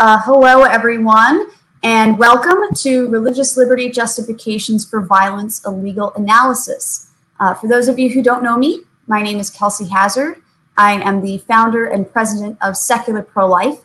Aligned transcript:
uh, 0.00 0.18
hello 0.24 0.62
everyone, 0.62 1.46
and 1.82 2.18
welcome 2.18 2.74
to 2.74 3.06
Religious 3.10 3.58
Liberty 3.58 3.90
Justifications 3.90 4.88
for 4.88 5.02
Violence, 5.02 5.62
a 5.66 5.70
Legal 5.70 6.14
Analysis. 6.14 7.10
Uh, 7.38 7.52
for 7.52 7.68
those 7.68 7.86
of 7.86 7.98
you 7.98 8.08
who 8.08 8.22
don't 8.22 8.42
know 8.42 8.56
me, 8.56 8.80
my 9.06 9.20
name 9.20 9.38
is 9.38 9.50
Kelsey 9.50 9.88
Hazzard. 9.88 10.40
I 10.78 10.94
am 11.02 11.20
the 11.20 11.36
founder 11.46 11.84
and 11.84 12.10
president 12.10 12.56
of 12.62 12.78
Secular 12.78 13.20
Pro-Life. 13.20 13.80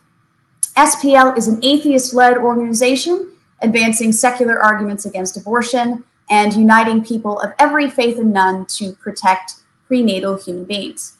SPL 0.74 1.36
is 1.36 1.48
an 1.48 1.62
atheist-led 1.62 2.38
organization 2.38 3.32
advancing 3.60 4.10
secular 4.10 4.58
arguments 4.58 5.04
against 5.04 5.36
abortion 5.36 6.02
and 6.30 6.54
uniting 6.54 7.04
people 7.04 7.38
of 7.40 7.52
every 7.58 7.90
faith 7.90 8.18
and 8.18 8.32
none 8.32 8.64
to 8.66 8.92
protect 8.94 9.56
prenatal 9.86 10.38
human 10.38 10.64
beings. 10.64 11.15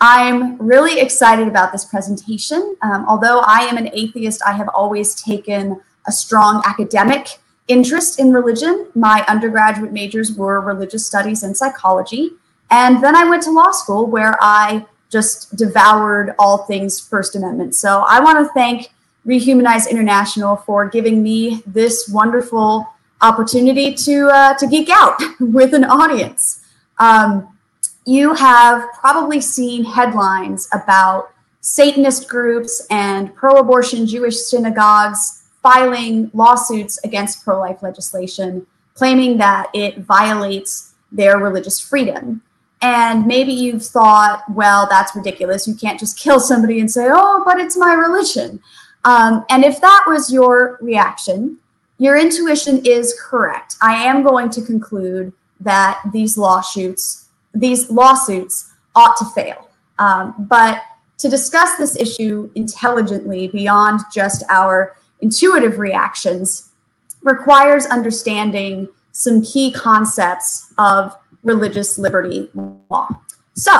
I'm 0.00 0.56
really 0.56 0.98
excited 1.00 1.46
about 1.46 1.72
this 1.72 1.84
presentation. 1.84 2.76
Um, 2.82 3.04
although 3.06 3.40
I 3.40 3.60
am 3.60 3.76
an 3.76 3.90
atheist, 3.92 4.42
I 4.46 4.52
have 4.52 4.68
always 4.74 5.14
taken 5.14 5.80
a 6.06 6.12
strong 6.12 6.62
academic 6.64 7.38
interest 7.68 8.18
in 8.18 8.32
religion. 8.32 8.86
My 8.94 9.24
undergraduate 9.28 9.92
majors 9.92 10.32
were 10.32 10.60
religious 10.60 11.06
studies 11.06 11.42
and 11.42 11.54
psychology. 11.56 12.30
And 12.70 13.02
then 13.02 13.14
I 13.14 13.28
went 13.28 13.42
to 13.44 13.50
law 13.50 13.72
school 13.72 14.06
where 14.06 14.36
I 14.40 14.86
just 15.10 15.56
devoured 15.56 16.34
all 16.38 16.58
things 16.64 16.98
First 16.98 17.36
Amendment. 17.36 17.74
So 17.74 18.04
I 18.08 18.20
want 18.20 18.38
to 18.38 18.52
thank 18.54 18.92
Rehumanize 19.26 19.90
International 19.90 20.56
for 20.56 20.88
giving 20.88 21.22
me 21.22 21.62
this 21.66 22.08
wonderful 22.08 22.88
opportunity 23.20 23.92
to, 23.94 24.28
uh, 24.28 24.54
to 24.54 24.66
geek 24.66 24.88
out 24.88 25.20
with 25.40 25.74
an 25.74 25.84
audience. 25.84 26.64
Um, 26.98 27.48
you 28.10 28.34
have 28.34 28.92
probably 28.94 29.40
seen 29.40 29.84
headlines 29.84 30.68
about 30.72 31.32
Satanist 31.60 32.28
groups 32.28 32.84
and 32.90 33.32
pro 33.36 33.58
abortion 33.58 34.04
Jewish 34.04 34.36
synagogues 34.36 35.44
filing 35.62 36.28
lawsuits 36.34 36.98
against 37.04 37.44
pro 37.44 37.60
life 37.60 37.84
legislation, 37.84 38.66
claiming 38.94 39.38
that 39.38 39.68
it 39.74 39.98
violates 39.98 40.94
their 41.12 41.38
religious 41.38 41.78
freedom. 41.78 42.42
And 42.82 43.28
maybe 43.28 43.52
you've 43.52 43.86
thought, 43.86 44.42
well, 44.50 44.88
that's 44.90 45.14
ridiculous. 45.14 45.68
You 45.68 45.76
can't 45.76 46.00
just 46.00 46.18
kill 46.18 46.40
somebody 46.40 46.80
and 46.80 46.90
say, 46.90 47.10
oh, 47.12 47.44
but 47.44 47.60
it's 47.60 47.76
my 47.76 47.94
religion. 47.94 48.60
Um, 49.04 49.44
and 49.50 49.64
if 49.64 49.80
that 49.82 50.04
was 50.08 50.32
your 50.32 50.78
reaction, 50.80 51.58
your 51.98 52.16
intuition 52.16 52.84
is 52.84 53.16
correct. 53.22 53.76
I 53.80 54.02
am 54.02 54.24
going 54.24 54.50
to 54.50 54.62
conclude 54.62 55.32
that 55.60 56.00
these 56.12 56.36
lawsuits 56.36 57.28
these 57.54 57.90
lawsuits 57.90 58.72
ought 58.94 59.16
to 59.16 59.24
fail. 59.26 59.68
Um, 59.98 60.34
but 60.38 60.82
to 61.18 61.28
discuss 61.28 61.76
this 61.76 61.96
issue 61.96 62.50
intelligently 62.54 63.48
beyond 63.48 64.00
just 64.12 64.42
our 64.48 64.96
intuitive 65.20 65.78
reactions 65.78 66.70
requires 67.22 67.86
understanding 67.86 68.88
some 69.12 69.42
key 69.42 69.70
concepts 69.70 70.72
of 70.78 71.14
religious 71.42 71.98
liberty 71.98 72.48
law. 72.54 73.08
So, 73.54 73.72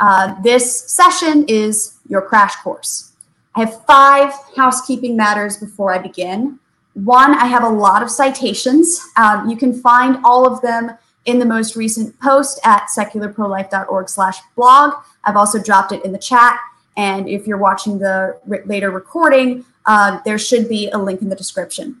uh, 0.00 0.40
this 0.42 0.90
session 0.90 1.44
is 1.46 1.98
your 2.08 2.22
crash 2.22 2.56
course. 2.56 3.12
I 3.54 3.60
have 3.60 3.84
five 3.84 4.32
housekeeping 4.56 5.16
matters 5.16 5.58
before 5.58 5.92
I 5.92 5.98
begin. 5.98 6.58
One, 6.94 7.34
I 7.34 7.46
have 7.46 7.62
a 7.62 7.68
lot 7.68 8.02
of 8.02 8.10
citations. 8.10 9.00
Um, 9.16 9.48
you 9.48 9.56
can 9.56 9.72
find 9.72 10.18
all 10.24 10.46
of 10.46 10.60
them 10.62 10.96
in 11.26 11.38
the 11.38 11.44
most 11.44 11.76
recent 11.76 12.18
post 12.20 12.60
at 12.64 12.86
secularprolife.org 12.96 14.08
slash 14.08 14.38
blog. 14.56 14.94
I've 15.24 15.36
also 15.36 15.62
dropped 15.62 15.92
it 15.92 16.04
in 16.04 16.12
the 16.12 16.18
chat. 16.18 16.58
And 16.96 17.28
if 17.28 17.46
you're 17.46 17.58
watching 17.58 17.98
the 17.98 18.38
re- 18.46 18.62
later 18.64 18.90
recording, 18.90 19.64
uh, 19.86 20.20
there 20.24 20.38
should 20.38 20.68
be 20.68 20.88
a 20.90 20.98
link 20.98 21.22
in 21.22 21.28
the 21.28 21.36
description. 21.36 22.00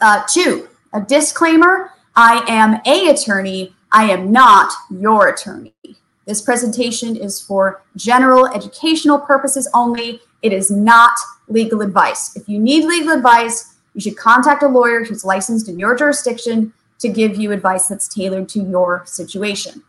Uh, 0.00 0.22
two, 0.28 0.68
a 0.92 1.00
disclaimer. 1.00 1.92
I 2.16 2.44
am 2.48 2.80
a 2.86 3.08
attorney. 3.08 3.74
I 3.92 4.10
am 4.10 4.30
not 4.30 4.72
your 4.90 5.28
attorney. 5.28 5.74
This 6.26 6.40
presentation 6.40 7.16
is 7.16 7.40
for 7.40 7.82
general 7.96 8.46
educational 8.46 9.18
purposes 9.18 9.68
only. 9.74 10.20
It 10.42 10.52
is 10.52 10.70
not 10.70 11.12
legal 11.48 11.82
advice. 11.82 12.36
If 12.36 12.48
you 12.48 12.58
need 12.58 12.84
legal 12.84 13.12
advice, 13.16 13.74
you 13.94 14.00
should 14.00 14.16
contact 14.16 14.62
a 14.62 14.68
lawyer 14.68 15.04
who's 15.04 15.24
licensed 15.24 15.68
in 15.68 15.78
your 15.78 15.96
jurisdiction 15.96 16.72
to 17.00 17.08
give 17.08 17.36
you 17.36 17.52
advice 17.52 17.88
that's 17.88 18.08
tailored 18.08 18.48
to 18.50 18.60
your 18.60 19.02
situation. 19.06 19.82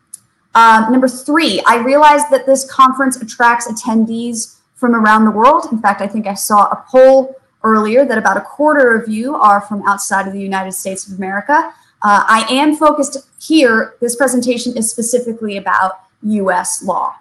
Um, 0.53 0.91
number 0.91 1.07
three, 1.07 1.61
I 1.65 1.77
realized 1.77 2.29
that 2.31 2.45
this 2.45 2.69
conference 2.69 3.21
attracts 3.21 3.67
attendees 3.67 4.57
from 4.75 4.95
around 4.95 5.25
the 5.25 5.31
world. 5.31 5.67
In 5.71 5.79
fact, 5.79 6.01
I 6.01 6.07
think 6.07 6.27
I 6.27 6.33
saw 6.33 6.63
a 6.65 6.83
poll 6.89 7.35
earlier 7.63 8.03
that 8.05 8.17
about 8.17 8.37
a 8.37 8.41
quarter 8.41 8.95
of 8.95 9.07
you 9.07 9.35
are 9.35 9.61
from 9.61 9.83
outside 9.87 10.27
of 10.27 10.33
the 10.33 10.41
United 10.41 10.73
States 10.73 11.07
of 11.07 11.17
America. 11.17 11.73
Uh, 12.03 12.25
I 12.27 12.45
am 12.49 12.75
focused 12.75 13.17
here, 13.39 13.95
this 14.01 14.15
presentation 14.15 14.75
is 14.75 14.89
specifically 14.89 15.57
about 15.57 16.01
US 16.23 16.83
law. 16.83 17.15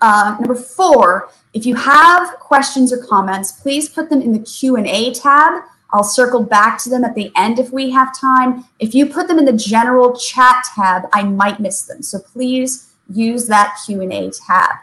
Uh, 0.00 0.36
number 0.40 0.54
four, 0.54 1.28
if 1.52 1.66
you 1.66 1.74
have 1.74 2.38
questions 2.38 2.92
or 2.92 3.04
comments, 3.04 3.52
please 3.52 3.88
put 3.88 4.08
them 4.10 4.22
in 4.22 4.32
the 4.32 4.38
Q&A 4.38 5.12
tab 5.12 5.62
I'll 5.90 6.04
circle 6.04 6.42
back 6.42 6.78
to 6.82 6.90
them 6.90 7.04
at 7.04 7.14
the 7.14 7.32
end 7.36 7.58
if 7.58 7.72
we 7.72 7.90
have 7.90 8.18
time. 8.18 8.64
If 8.78 8.94
you 8.94 9.06
put 9.06 9.26
them 9.26 9.38
in 9.38 9.46
the 9.46 9.52
general 9.52 10.16
chat 10.16 10.64
tab, 10.74 11.04
I 11.12 11.22
might 11.22 11.60
miss 11.60 11.82
them. 11.82 12.02
So 12.02 12.18
please 12.18 12.92
use 13.12 13.46
that 13.46 13.78
Q&A 13.86 14.30
tab. 14.30 14.74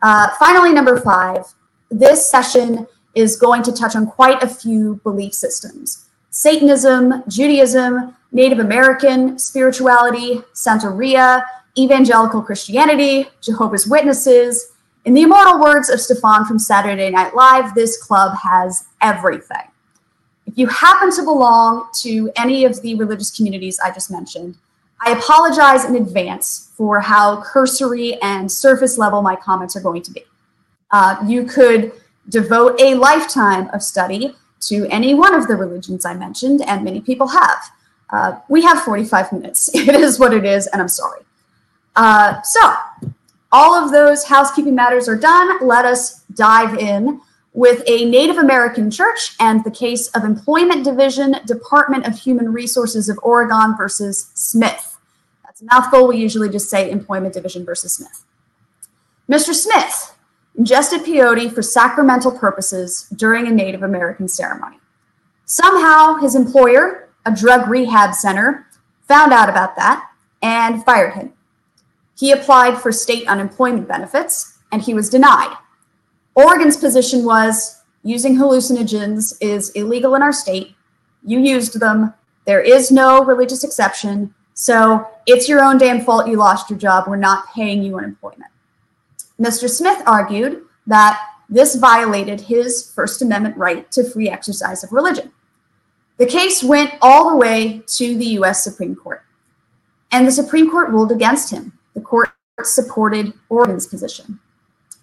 Uh, 0.00 0.28
finally, 0.38 0.72
number 0.72 1.00
five, 1.00 1.54
this 1.90 2.28
session 2.28 2.86
is 3.14 3.36
going 3.36 3.62
to 3.62 3.72
touch 3.72 3.94
on 3.94 4.06
quite 4.06 4.42
a 4.42 4.48
few 4.48 5.00
belief 5.04 5.34
systems. 5.34 6.06
Satanism, 6.30 7.22
Judaism, 7.28 8.16
Native 8.32 8.58
American 8.58 9.38
spirituality, 9.38 10.42
Santeria, 10.52 11.44
evangelical 11.78 12.42
Christianity, 12.42 13.28
Jehovah's 13.40 13.86
Witnesses. 13.86 14.72
In 15.04 15.14
the 15.14 15.22
immortal 15.22 15.60
words 15.60 15.90
of 15.90 16.00
Stefon 16.00 16.46
from 16.46 16.58
Saturday 16.58 17.10
Night 17.10 17.34
Live, 17.34 17.74
this 17.74 18.02
club 18.02 18.36
has 18.42 18.86
everything. 19.00 19.68
If 20.46 20.58
you 20.58 20.66
happen 20.66 21.10
to 21.12 21.22
belong 21.22 21.88
to 22.00 22.30
any 22.36 22.64
of 22.64 22.80
the 22.82 22.94
religious 22.94 23.34
communities 23.34 23.78
I 23.80 23.90
just 23.90 24.10
mentioned, 24.10 24.56
I 25.00 25.12
apologize 25.12 25.84
in 25.84 25.96
advance 25.96 26.70
for 26.76 27.00
how 27.00 27.42
cursory 27.42 28.20
and 28.22 28.50
surface 28.50 28.96
level 28.98 29.22
my 29.22 29.36
comments 29.36 29.76
are 29.76 29.80
going 29.80 30.02
to 30.02 30.10
be. 30.10 30.24
Uh, 30.90 31.16
you 31.26 31.44
could 31.44 31.92
devote 32.28 32.80
a 32.80 32.94
lifetime 32.94 33.68
of 33.72 33.82
study 33.82 34.34
to 34.60 34.86
any 34.90 35.14
one 35.14 35.34
of 35.34 35.46
the 35.48 35.56
religions 35.56 36.06
I 36.06 36.14
mentioned, 36.14 36.62
and 36.62 36.84
many 36.84 37.00
people 37.00 37.28
have. 37.28 37.70
Uh, 38.10 38.38
we 38.48 38.62
have 38.62 38.82
45 38.82 39.32
minutes. 39.32 39.70
It 39.74 39.94
is 39.94 40.18
what 40.18 40.32
it 40.32 40.44
is, 40.44 40.66
and 40.68 40.80
I'm 40.80 40.88
sorry. 40.88 41.20
Uh, 41.96 42.40
so, 42.42 42.74
all 43.52 43.74
of 43.74 43.92
those 43.92 44.24
housekeeping 44.24 44.74
matters 44.74 45.08
are 45.08 45.16
done. 45.16 45.66
Let 45.66 45.84
us 45.84 46.22
dive 46.34 46.78
in 46.78 47.20
with 47.54 47.84
a 47.86 48.04
Native 48.04 48.36
American 48.36 48.90
church 48.90 49.36
and 49.38 49.64
the 49.64 49.70
case 49.70 50.08
of 50.08 50.24
Employment 50.24 50.84
Division, 50.84 51.36
Department 51.46 52.04
of 52.04 52.18
Human 52.18 52.52
Resources 52.52 53.08
of 53.08 53.18
Oregon 53.22 53.76
versus 53.76 54.30
Smith. 54.34 54.98
That's 55.44 55.62
a 55.62 55.64
mouthful. 55.66 56.08
We 56.08 56.16
usually 56.16 56.48
just 56.48 56.68
say 56.68 56.90
Employment 56.90 57.32
Division 57.32 57.64
versus 57.64 57.94
Smith. 57.94 58.24
Mr. 59.30 59.54
Smith 59.54 60.16
ingested 60.58 61.02
peyote 61.02 61.52
for 61.52 61.62
sacramental 61.62 62.36
purposes 62.36 63.06
during 63.14 63.46
a 63.46 63.52
Native 63.52 63.84
American 63.84 64.28
ceremony. 64.28 64.78
Somehow, 65.46 66.16
his 66.16 66.34
employer, 66.34 67.08
a 67.24 67.34
drug 67.34 67.68
rehab 67.68 68.14
center, 68.14 68.66
found 69.06 69.32
out 69.32 69.48
about 69.48 69.76
that 69.76 70.10
and 70.42 70.84
fired 70.84 71.14
him. 71.14 71.32
He 72.18 72.32
applied 72.32 72.78
for 72.78 72.90
state 72.90 73.28
unemployment 73.28 73.86
benefits 73.86 74.58
and 74.72 74.82
he 74.82 74.92
was 74.92 75.08
denied. 75.08 75.56
Oregon's 76.34 76.76
position 76.76 77.24
was 77.24 77.82
using 78.02 78.36
hallucinogens 78.36 79.36
is 79.40 79.70
illegal 79.70 80.14
in 80.14 80.22
our 80.22 80.32
state. 80.32 80.74
You 81.24 81.38
used 81.38 81.78
them. 81.80 82.12
There 82.44 82.60
is 82.60 82.90
no 82.90 83.24
religious 83.24 83.64
exception. 83.64 84.34
So 84.54 85.06
it's 85.26 85.48
your 85.48 85.62
own 85.62 85.78
damn 85.78 86.04
fault 86.04 86.28
you 86.28 86.36
lost 86.36 86.70
your 86.70 86.78
job. 86.78 87.04
We're 87.06 87.16
not 87.16 87.52
paying 87.52 87.82
you 87.82 87.96
unemployment. 87.96 88.50
Mr. 89.40 89.68
Smith 89.68 90.02
argued 90.06 90.62
that 90.86 91.20
this 91.48 91.76
violated 91.76 92.40
his 92.40 92.92
First 92.92 93.22
Amendment 93.22 93.56
right 93.56 93.90
to 93.92 94.08
free 94.08 94.28
exercise 94.28 94.84
of 94.84 94.92
religion. 94.92 95.32
The 96.18 96.26
case 96.26 96.62
went 96.62 96.94
all 97.02 97.30
the 97.30 97.36
way 97.36 97.82
to 97.86 98.16
the 98.16 98.26
US 98.38 98.62
Supreme 98.62 98.94
Court, 98.94 99.22
and 100.12 100.26
the 100.26 100.32
Supreme 100.32 100.70
Court 100.70 100.90
ruled 100.90 101.10
against 101.10 101.50
him. 101.50 101.72
The 101.94 102.00
court 102.00 102.30
supported 102.62 103.32
Oregon's 103.48 103.86
position. 103.86 104.38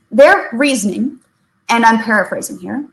Their 0.10 0.50
reasoning, 0.54 1.20
and 1.72 1.86
I'm 1.86 2.04
paraphrasing 2.04 2.60
here, 2.60 2.86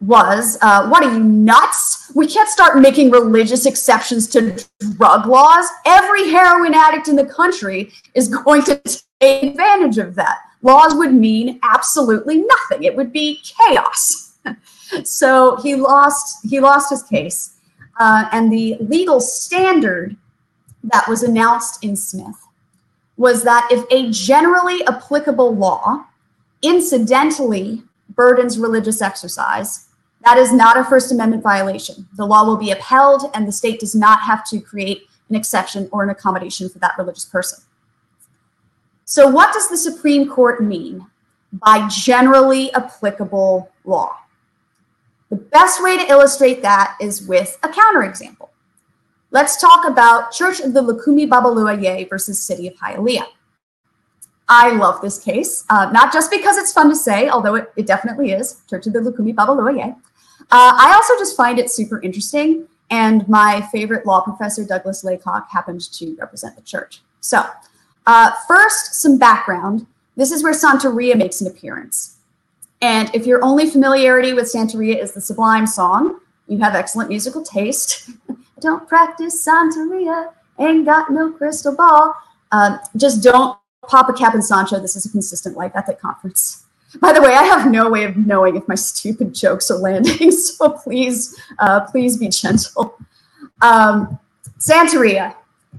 was 0.00 0.58
uh, 0.62 0.88
what 0.88 1.04
are 1.04 1.12
you 1.12 1.20
nuts? 1.20 2.10
We 2.14 2.26
can't 2.26 2.48
start 2.48 2.78
making 2.78 3.10
religious 3.10 3.66
exceptions 3.66 4.26
to 4.28 4.64
drug 4.96 5.26
laws. 5.26 5.66
Every 5.84 6.30
heroin 6.30 6.74
addict 6.74 7.08
in 7.08 7.16
the 7.16 7.26
country 7.26 7.92
is 8.14 8.28
going 8.28 8.62
to 8.64 8.76
take 9.20 9.42
advantage 9.42 9.98
of 9.98 10.14
that. 10.14 10.38
Laws 10.62 10.94
would 10.94 11.12
mean 11.12 11.60
absolutely 11.62 12.42
nothing, 12.42 12.84
it 12.84 12.96
would 12.96 13.12
be 13.12 13.40
chaos. 13.44 14.38
so 15.04 15.56
he 15.56 15.74
lost 15.74 16.46
he 16.48 16.60
lost 16.60 16.90
his 16.90 17.02
case, 17.02 17.56
uh, 18.00 18.28
and 18.32 18.52
the 18.52 18.76
legal 18.80 19.20
standard 19.20 20.16
that 20.84 21.06
was 21.08 21.22
announced 21.22 21.84
in 21.84 21.96
Smith 21.96 22.36
was 23.16 23.42
that 23.42 23.68
if 23.70 23.84
a 23.90 24.10
generally 24.12 24.86
applicable 24.86 25.54
law 25.54 26.06
incidentally 26.62 27.82
burdens 28.18 28.58
religious 28.58 29.00
exercise, 29.00 29.86
that 30.24 30.36
is 30.36 30.52
not 30.52 30.76
a 30.76 30.84
First 30.84 31.12
Amendment 31.12 31.42
violation. 31.42 32.06
The 32.16 32.26
law 32.26 32.44
will 32.44 32.56
be 32.56 32.72
upheld, 32.72 33.30
and 33.32 33.46
the 33.46 33.52
state 33.52 33.78
does 33.78 33.94
not 33.94 34.20
have 34.22 34.44
to 34.50 34.60
create 34.60 35.08
an 35.28 35.36
exception 35.36 35.88
or 35.92 36.02
an 36.02 36.10
accommodation 36.10 36.68
for 36.68 36.80
that 36.80 36.98
religious 36.98 37.24
person. 37.24 37.62
So, 39.04 39.28
what 39.28 39.54
does 39.54 39.68
the 39.68 39.78
Supreme 39.78 40.28
Court 40.28 40.62
mean 40.62 41.06
by 41.52 41.86
generally 41.88 42.74
applicable 42.74 43.70
law? 43.84 44.16
The 45.30 45.36
best 45.36 45.82
way 45.82 45.96
to 45.96 46.10
illustrate 46.10 46.60
that 46.62 46.96
is 47.00 47.26
with 47.26 47.56
a 47.62 47.68
counterexample. 47.68 48.48
Let's 49.30 49.60
talk 49.60 49.86
about 49.86 50.32
Church 50.32 50.58
of 50.58 50.72
the 50.72 50.82
Lukumi 50.82 51.28
Babalu 51.28 51.70
Aye 51.70 52.06
versus 52.10 52.42
City 52.42 52.66
of 52.66 52.74
Hialeah. 52.74 53.26
I 54.48 54.70
love 54.70 55.00
this 55.02 55.22
case, 55.22 55.64
uh, 55.68 55.90
not 55.92 56.12
just 56.12 56.30
because 56.30 56.56
it's 56.56 56.72
fun 56.72 56.88
to 56.88 56.96
say, 56.96 57.28
although 57.28 57.54
it, 57.56 57.72
it 57.76 57.86
definitely 57.86 58.32
is, 58.32 58.62
Church 58.68 58.86
of 58.86 58.94
the 58.94 59.00
Lukumi 59.00 59.34
Babalu 59.34 59.78
Aye. 59.78 59.94
Uh, 60.40 60.44
I 60.50 60.92
also 60.94 61.14
just 61.18 61.36
find 61.36 61.58
it 61.58 61.70
super 61.70 62.00
interesting, 62.00 62.66
and 62.90 63.28
my 63.28 63.60
favorite 63.70 64.06
law 64.06 64.22
professor, 64.22 64.64
Douglas 64.64 65.04
Laycock, 65.04 65.50
happened 65.50 65.82
to 65.92 66.16
represent 66.18 66.56
the 66.56 66.62
church. 66.62 67.02
So, 67.20 67.44
uh, 68.06 68.30
first, 68.46 68.94
some 68.94 69.18
background. 69.18 69.86
This 70.16 70.32
is 70.32 70.42
where 70.42 70.54
Santeria 70.54 71.16
makes 71.16 71.42
an 71.42 71.46
appearance. 71.46 72.16
And 72.80 73.14
if 73.14 73.26
your 73.26 73.44
only 73.44 73.68
familiarity 73.68 74.32
with 74.32 74.50
Santeria 74.50 74.98
is 74.98 75.12
the 75.12 75.20
Sublime 75.20 75.66
song, 75.66 76.20
you 76.46 76.58
have 76.58 76.74
excellent 76.74 77.10
musical 77.10 77.42
taste. 77.42 78.10
don't 78.60 78.88
practice 78.88 79.46
Santeria, 79.46 80.32
ain't 80.58 80.86
got 80.86 81.10
no 81.10 81.32
crystal 81.32 81.76
ball. 81.76 82.14
Um, 82.50 82.78
just 82.96 83.22
don't 83.22 83.58
pop 83.86 84.08
a 84.08 84.12
cap 84.12 84.34
and 84.34 84.44
Sancho. 84.44 84.80
This 84.80 84.96
is 84.96 85.06
a 85.06 85.10
consistent 85.10 85.56
life 85.56 85.72
ethic 85.74 86.00
conference. 86.00 86.64
By 87.00 87.12
the 87.12 87.20
way, 87.20 87.34
I 87.34 87.42
have 87.42 87.70
no 87.70 87.90
way 87.90 88.04
of 88.04 88.16
knowing 88.16 88.56
if 88.56 88.66
my 88.66 88.74
stupid 88.74 89.34
jokes 89.34 89.70
are 89.70 89.78
landing, 89.78 90.30
so 90.32 90.70
please, 90.70 91.38
uh, 91.58 91.80
please 91.80 92.16
be 92.16 92.28
gentle. 92.28 92.98
Um, 93.60 94.18
Santeria 94.58 95.34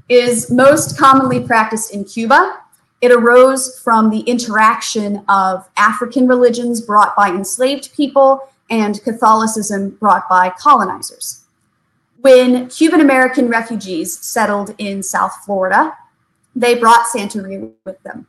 is 0.07 0.51
most 0.51 0.97
commonly 0.97 1.39
practiced 1.39 1.93
in 1.93 2.03
Cuba. 2.03 2.59
It 3.01 3.11
arose 3.11 3.79
from 3.79 4.09
the 4.09 4.19
interaction 4.21 5.23
of 5.29 5.67
African 5.77 6.27
religions 6.27 6.81
brought 6.81 7.15
by 7.15 7.29
enslaved 7.29 7.93
people 7.95 8.49
and 8.69 9.01
Catholicism 9.03 9.91
brought 9.91 10.29
by 10.29 10.51
colonizers. 10.59 11.43
When 12.21 12.67
Cuban 12.69 12.99
American 12.99 13.47
refugees 13.47 14.19
settled 14.19 14.75
in 14.77 15.01
South 15.01 15.33
Florida, 15.45 15.97
they 16.59 16.75
brought 16.75 17.07
Santeria 17.07 17.71
with 17.85 18.01
them. 18.03 18.27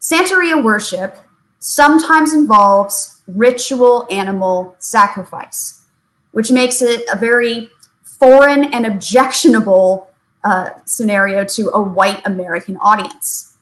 Santeria 0.00 0.62
worship 0.62 1.18
sometimes 1.58 2.32
involves 2.32 3.20
ritual 3.26 4.06
animal 4.10 4.76
sacrifice, 4.78 5.82
which 6.30 6.50
makes 6.50 6.80
it 6.80 7.02
a 7.12 7.18
very 7.18 7.68
foreign 8.04 8.72
and 8.72 8.86
objectionable 8.86 10.08
uh, 10.44 10.70
scenario 10.84 11.44
to 11.44 11.70
a 11.74 11.82
white 11.82 12.24
American 12.24 12.76
audience. 12.78 13.56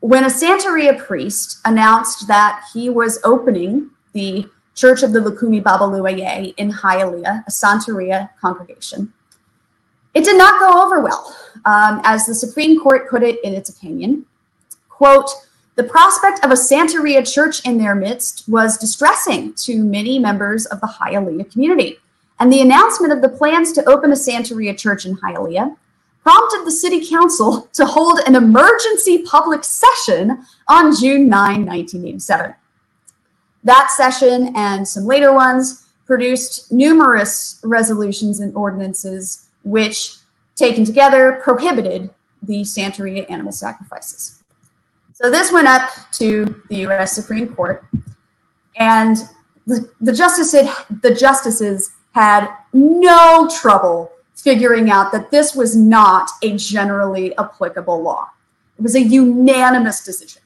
When 0.00 0.24
a 0.24 0.28
Santeria 0.28 1.02
priest 1.02 1.60
announced 1.64 2.28
that 2.28 2.62
he 2.74 2.90
was 2.90 3.18
opening 3.24 3.90
the 4.12 4.46
Church 4.74 5.02
of 5.02 5.12
the 5.12 5.20
Lukumi 5.20 5.62
Babalu 5.62 6.06
Aye 6.10 6.52
in 6.56 6.70
Hialeah, 6.70 7.46
a 7.46 7.50
Santeria 7.50 8.28
congregation. 8.40 9.12
It 10.14 10.24
did 10.24 10.38
not 10.38 10.60
go 10.60 10.84
over 10.84 11.00
well, 11.00 11.36
um, 11.64 12.00
as 12.04 12.26
the 12.26 12.34
Supreme 12.34 12.80
Court 12.80 13.10
put 13.10 13.22
it 13.22 13.42
in 13.44 13.52
its 13.54 13.68
opinion. 13.68 14.26
Quote, 14.88 15.30
the 15.76 15.82
prospect 15.84 16.44
of 16.44 16.52
a 16.52 16.54
Santeria 16.54 17.30
church 17.30 17.66
in 17.66 17.78
their 17.78 17.96
midst 17.96 18.48
was 18.48 18.78
distressing 18.78 19.54
to 19.54 19.82
many 19.82 20.20
members 20.20 20.66
of 20.66 20.80
the 20.80 20.86
Hialeah 20.86 21.50
community, 21.50 21.98
and 22.38 22.52
the 22.52 22.60
announcement 22.60 23.12
of 23.12 23.22
the 23.22 23.28
plans 23.28 23.72
to 23.72 23.88
open 23.88 24.12
a 24.12 24.14
Santeria 24.14 24.78
church 24.78 25.04
in 25.04 25.16
Hialeah 25.16 25.76
prompted 26.22 26.64
the 26.64 26.70
city 26.70 27.06
council 27.06 27.68
to 27.72 27.84
hold 27.84 28.20
an 28.20 28.34
emergency 28.34 29.22
public 29.22 29.62
session 29.64 30.44
on 30.68 30.94
June 30.96 31.28
9, 31.28 31.66
1987. 31.66 32.54
That 33.64 33.90
session 33.90 34.52
and 34.56 34.86
some 34.86 35.04
later 35.04 35.34
ones 35.34 35.86
produced 36.06 36.72
numerous 36.72 37.60
resolutions 37.64 38.40
and 38.40 38.54
ordinances 38.54 39.43
which, 39.64 40.16
taken 40.54 40.84
together, 40.84 41.40
prohibited 41.42 42.10
the 42.42 42.60
Santeria 42.60 43.28
animal 43.30 43.52
sacrifices. 43.52 44.42
So 45.12 45.30
this 45.30 45.52
went 45.52 45.68
up 45.68 45.90
to 46.12 46.62
the 46.68 46.76
U.S. 46.76 47.12
Supreme 47.12 47.54
Court, 47.54 47.84
and 48.76 49.16
the, 49.66 49.90
the, 50.00 50.12
justices, 50.12 50.68
the 51.02 51.14
justices 51.14 51.92
had 52.12 52.48
no 52.72 53.48
trouble 53.60 54.12
figuring 54.34 54.90
out 54.90 55.12
that 55.12 55.30
this 55.30 55.54
was 55.54 55.76
not 55.76 56.30
a 56.42 56.56
generally 56.56 57.36
applicable 57.38 58.02
law. 58.02 58.28
It 58.78 58.82
was 58.82 58.94
a 58.94 59.00
unanimous 59.00 60.04
decision 60.04 60.42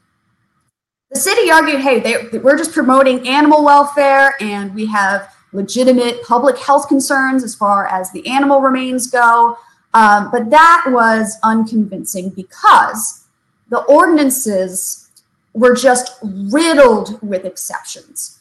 the 1.11 1.19
city 1.19 1.51
argued, 1.51 1.81
hey, 1.81 2.01
they, 2.01 2.39
we're 2.39 2.59
just 2.59 2.73
promoting 2.73 3.27
animal 3.27 3.65
welfare 3.65 4.35
and 4.41 4.75
we 4.75 4.87
have 4.87 5.35
legitimate 5.53 6.23
public 6.23 6.59
health 6.59 6.89
concerns 6.89 7.43
as 7.43 7.55
far 7.55 7.87
as 7.87 8.11
the 8.13 8.27
animal 8.27 8.61
remains 8.61 9.09
go. 9.09 9.57
Um, 9.95 10.31
but 10.31 10.51
that 10.51 10.85
was 10.89 11.39
unconvincing 11.43 12.31
because 12.31 13.25
the 13.71 13.81
ordinances 13.85 15.09
were 15.55 15.75
just 15.75 16.19
riddled 16.23 17.21
with 17.23 17.45
exceptions 17.45 18.41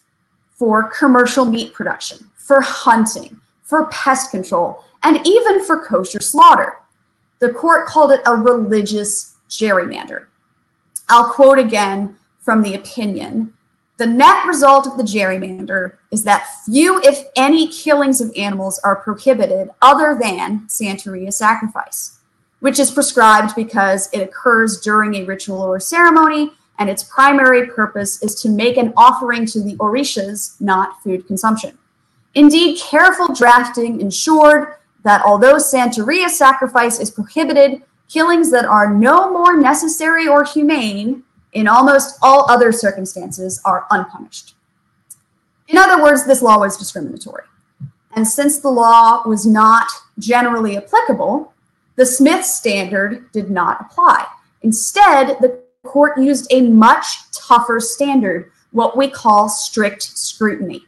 for 0.52 0.84
commercial 0.90 1.46
meat 1.46 1.74
production, 1.74 2.30
for 2.36 2.62
hunting, 2.62 3.40
for 3.64 3.86
pest 3.88 4.32
control, 4.32 4.84
and 5.04 5.26
even 5.26 5.64
for 5.64 5.86
kosher 5.86 6.20
slaughter. 6.20 6.80
The 7.40 7.54
court 7.54 7.88
called 7.88 8.12
it 8.12 8.22
a 8.26 8.36
religious 8.36 9.36
gerrymander. 9.50 10.26
I'll 11.10 11.32
quote 11.32 11.60
again 11.60 12.18
from 12.40 12.62
the 12.62 12.74
opinion. 12.74 13.54
The 13.98 14.06
net 14.06 14.46
result 14.46 14.86
of 14.86 14.96
the 14.96 15.04
gerrymander 15.04 15.94
is 16.12 16.24
that 16.24 16.48
few, 16.66 17.02
if 17.02 17.26
any, 17.36 17.68
killings 17.68 18.22
of 18.22 18.32
animals 18.38 18.80
are 18.84 18.96
prohibited 18.96 19.72
other 19.82 20.16
than 20.22 20.68
Santeria 20.68 21.34
sacrifice, 21.34 22.20
which 22.60 22.78
is 22.80 22.92
prescribed 22.92 23.56
because 23.56 24.08
it 24.14 24.22
occurs 24.22 24.82
during 24.82 25.16
a 25.16 25.24
ritual 25.24 25.64
or 25.64 25.80
ceremony, 25.80 26.52
and 26.78 26.92
its 26.92 27.04
primary 27.04 27.66
purpose 27.66 28.22
is 28.22 28.36
to 28.42 28.50
make 28.50 28.78
an 28.78 28.94
offering 28.96 29.48
to 29.48 29.64
the 29.64 29.76
Orishas, 29.78 30.62
not 30.62 31.02
food 31.02 31.26
consumption. 31.26 31.76
Indeed, 32.36 32.80
careful 32.80 33.34
drafting 33.34 34.00
ensured 34.00 34.76
that 35.02 35.26
although 35.26 35.56
Santeria 35.56 36.30
sacrifice 36.30 37.00
is 37.00 37.10
prohibited, 37.10 37.82
killings 38.08 38.52
that 38.52 38.66
are 38.66 38.94
no 38.94 39.32
more 39.32 39.58
necessary 39.58 40.28
or 40.28 40.44
humane 40.44 41.24
in 41.54 41.68
almost 41.68 42.18
all 42.22 42.50
other 42.50 42.72
circumstances 42.72 43.62
are 43.66 43.86
unpunished. 43.92 44.56
In 45.68 45.78
other 45.78 46.02
words, 46.02 46.26
this 46.26 46.42
law 46.42 46.60
was 46.60 46.78
discriminatory. 46.78 47.44
And 48.16 48.28
since 48.28 48.60
the 48.60 48.70
law 48.70 49.22
was 49.28 49.46
not 49.46 49.88
generally 50.18 50.78
applicable, 50.78 51.54
the 51.96 52.06
Smith 52.06 52.46
standard 52.46 53.32
did 53.32 53.50
not 53.50 53.82
apply. 53.82 54.26
Instead, 54.62 55.38
the 55.40 55.62
court 55.84 56.18
used 56.18 56.48
a 56.52 56.62
much 56.62 57.32
tougher 57.32 57.80
standard, 57.80 58.52
what 58.72 58.98
we 58.98 59.10
call 59.10 59.50
strict 59.50 60.04
scrutiny. 60.04 60.84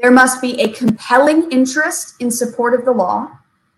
There 0.00 0.10
must 0.10 0.40
be 0.40 0.60
a 0.60 0.72
compelling 0.72 1.50
interest 1.50 2.14
in 2.20 2.30
support 2.30 2.74
of 2.74 2.84
the 2.84 2.92
law, 2.92 3.30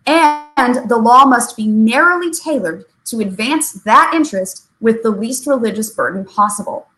and 0.07 0.89
the 0.89 0.99
law 0.99 1.25
must 1.25 1.57
be 1.57 1.67
narrowly 1.67 2.31
tailored 2.31 2.85
to 3.07 3.21
advance 3.21 3.73
that 3.73 4.13
interest 4.15 4.67
with 4.81 5.03
the 5.03 5.11
least 5.11 5.47
religious 5.47 5.91
burden 5.91 6.25
possible. 6.25 6.89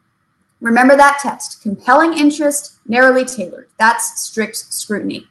Remember 0.60 0.96
that 0.96 1.18
test 1.20 1.60
compelling 1.62 2.16
interest, 2.16 2.78
narrowly 2.86 3.24
tailored. 3.24 3.68
That's 3.78 4.20
strict 4.20 4.56
scrutiny. 4.56 5.26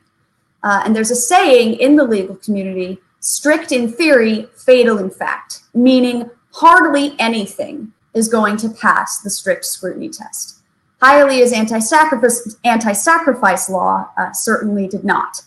Uh, 0.64 0.82
and 0.86 0.96
there's 0.96 1.12
a 1.12 1.16
saying 1.16 1.76
in 1.76 1.96
the 1.96 2.04
legal 2.04 2.36
community 2.36 3.00
strict 3.20 3.72
in 3.72 3.92
theory, 3.92 4.48
fatal 4.56 4.98
in 4.98 5.10
fact, 5.10 5.62
meaning 5.74 6.30
hardly 6.54 7.16
anything 7.18 7.94
is 8.14 8.28
going 8.28 8.58
to 8.58 8.70
pass 8.70 9.22
the 9.22 9.30
strict 9.30 9.64
scrutiny 9.64 10.10
test. 10.10 10.58
Hialeah's 11.02 11.54
anti-sacrifice, 11.54 12.58
anti-sacrifice 12.64 13.70
law 13.70 14.10
uh, 14.18 14.32
certainly 14.34 14.88
did 14.88 15.04
not. 15.04 15.42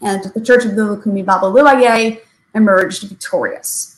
And 0.00 0.24
the 0.34 0.40
Church 0.40 0.64
of 0.64 0.76
the 0.76 0.82
Lukumi 0.82 1.24
Babalu 1.24 1.66
Aye 1.66 2.20
emerged 2.54 3.08
victorious. 3.08 3.93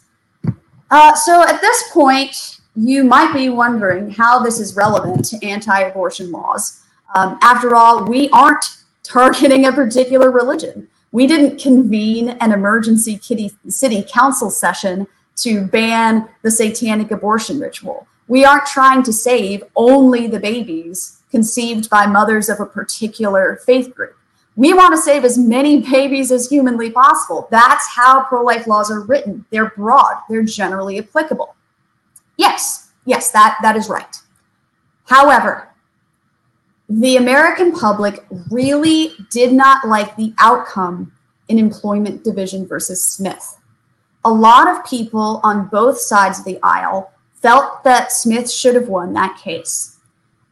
Uh, 0.91 1.15
so 1.15 1.43
at 1.43 1.61
this 1.61 1.91
point, 1.93 2.61
you 2.77 3.05
might 3.05 3.33
be 3.33 3.49
wondering 3.49 4.11
how 4.11 4.39
this 4.39 4.61
is 4.61 4.77
relevant 4.77 5.25
to 5.25 5.45
anti-abortion 5.45 6.31
laws. 6.31 6.83
Um, 7.15 7.39
after 7.43 7.75
all, 7.75 8.05
we 8.05 8.29
aren't 8.31 8.65
targeting 9.03 9.67
a 9.67 9.73
particular 9.73 10.31
religion. 10.31 10.89
We 11.13 11.27
didn't 11.27 11.59
convene 11.59 12.31
an 12.31 12.53
emergency 12.53 13.19
city 13.69 14.05
council 14.09 14.51
session 14.51 15.07
to 15.37 15.67
ban 15.67 16.29
the 16.43 16.51
satanic 16.51 17.11
abortion 17.11 17.59
ritual. 17.59 18.07
We 18.29 18.45
aren't 18.45 18.67
trying 18.67 19.03
to 19.05 19.13
save 19.13 19.63
only 19.77 20.27
the 20.27 20.41
babies 20.41 21.23
conceived 21.31 21.89
by 21.89 22.07
mothers 22.07 22.49
of 22.49 22.61
a 22.61 22.67
particular 22.67 23.61
faith 23.65 23.95
group. 23.95 24.17
We 24.57 24.73
want 24.73 24.95
to 24.97 25.01
save 25.01 25.25
as 25.25 25.37
many 25.37 25.83
babies 25.83 26.33
as 26.33 26.49
humanly 26.49 26.91
possible. 26.91 27.47
That's 27.51 27.87
how 27.89 28.25
pro 28.25 28.43
life 28.43 28.67
laws 28.67 28.91
are 28.91 29.03
written. 29.03 29.45
They're 29.51 29.71
broad, 29.71 30.23
they're 30.29 30.43
generally 30.43 30.99
applicable. 30.99 31.55
Yes, 32.37 32.91
yes, 33.05 33.31
that, 33.31 33.59
that 33.63 33.77
is 33.77 33.89
right. 33.89 34.17
However, 35.05 35.69
the 36.89 37.17
American 37.17 37.73
public 37.73 38.25
really 38.51 39.13
did 39.31 39.53
not 39.53 39.87
like 39.87 40.17
the 40.17 40.33
outcome 40.39 41.13
in 41.49 41.59
Employment 41.59 42.25
Division 42.25 42.67
versus 42.67 43.03
Smith. 43.05 43.59
A 44.25 44.31
lot 44.31 44.69
of 44.69 44.85
people 44.85 45.41
on 45.43 45.69
both 45.69 45.99
sides 45.99 46.39
of 46.39 46.45
the 46.45 46.59
aisle 46.63 47.13
felt 47.35 47.85
that 47.85 48.11
Smith 48.11 48.51
should 48.51 48.75
have 48.75 48.89
won 48.89 49.13
that 49.13 49.39
case. 49.39 49.96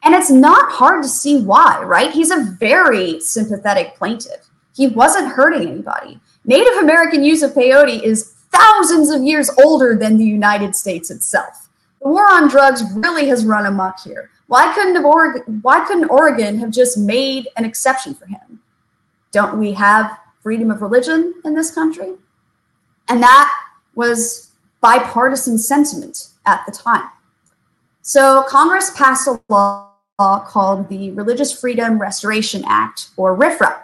And 0.05 0.15
it's 0.15 0.31
not 0.31 0.71
hard 0.71 1.03
to 1.03 1.09
see 1.09 1.41
why, 1.41 1.83
right? 1.83 2.11
He's 2.11 2.31
a 2.31 2.57
very 2.59 3.21
sympathetic 3.21 3.97
plaintiff. 3.97 4.47
He 4.77 4.89
wasn't 4.89 5.33
hurting 5.33 5.67
anybody. 5.67 6.21
Native 6.45 6.75
American 6.75 7.25
use 7.25 7.43
of 7.43 7.53
peyote 7.53 8.03
is 8.03 8.35
thousands 8.53 9.11
of 9.11 9.23
years 9.23 9.51
older 9.65 9.97
than 9.97 10.19
the 10.19 10.25
United 10.25 10.77
States 10.77 11.11
itself. 11.11 11.69
The 12.03 12.09
war 12.09 12.31
on 12.31 12.49
drugs 12.49 12.83
really 12.95 13.27
has 13.29 13.47
run 13.47 13.65
amok 13.67 14.01
here. 14.01 14.31
Why 14.47 14.75
couldn't 14.75 15.03
Oregon, 15.03 15.61
why 15.63 15.87
couldn't 15.87 16.11
Oregon 16.11 16.59
have 16.59 16.71
just 16.71 16.99
made 16.99 17.49
an 17.57 17.65
exception 17.65 18.15
for 18.15 18.27
him? 18.27 18.61
Don't 19.33 19.59
we 19.59 19.73
have 19.73 20.19
freedom 20.43 20.71
of 20.71 20.83
religion 20.83 21.35
in 21.47 21.55
this 21.55 21.71
country? 21.71 22.13
And 23.09 23.23
that 23.23 23.51
was 23.95 24.51
bipartisan 24.83 25.57
sentiment 25.57 26.29
at 26.45 26.65
the 26.67 26.73
time. 26.73 27.09
So 28.03 28.45
Congress 28.49 28.91
passed 28.95 29.27
a 29.27 29.41
law 29.49 29.94
called 30.19 30.89
the 30.89 31.11
Religious 31.13 31.59
Freedom 31.59 32.01
Restoration 32.01 32.63
Act, 32.67 33.09
or 33.17 33.37
RFRA. 33.37 33.81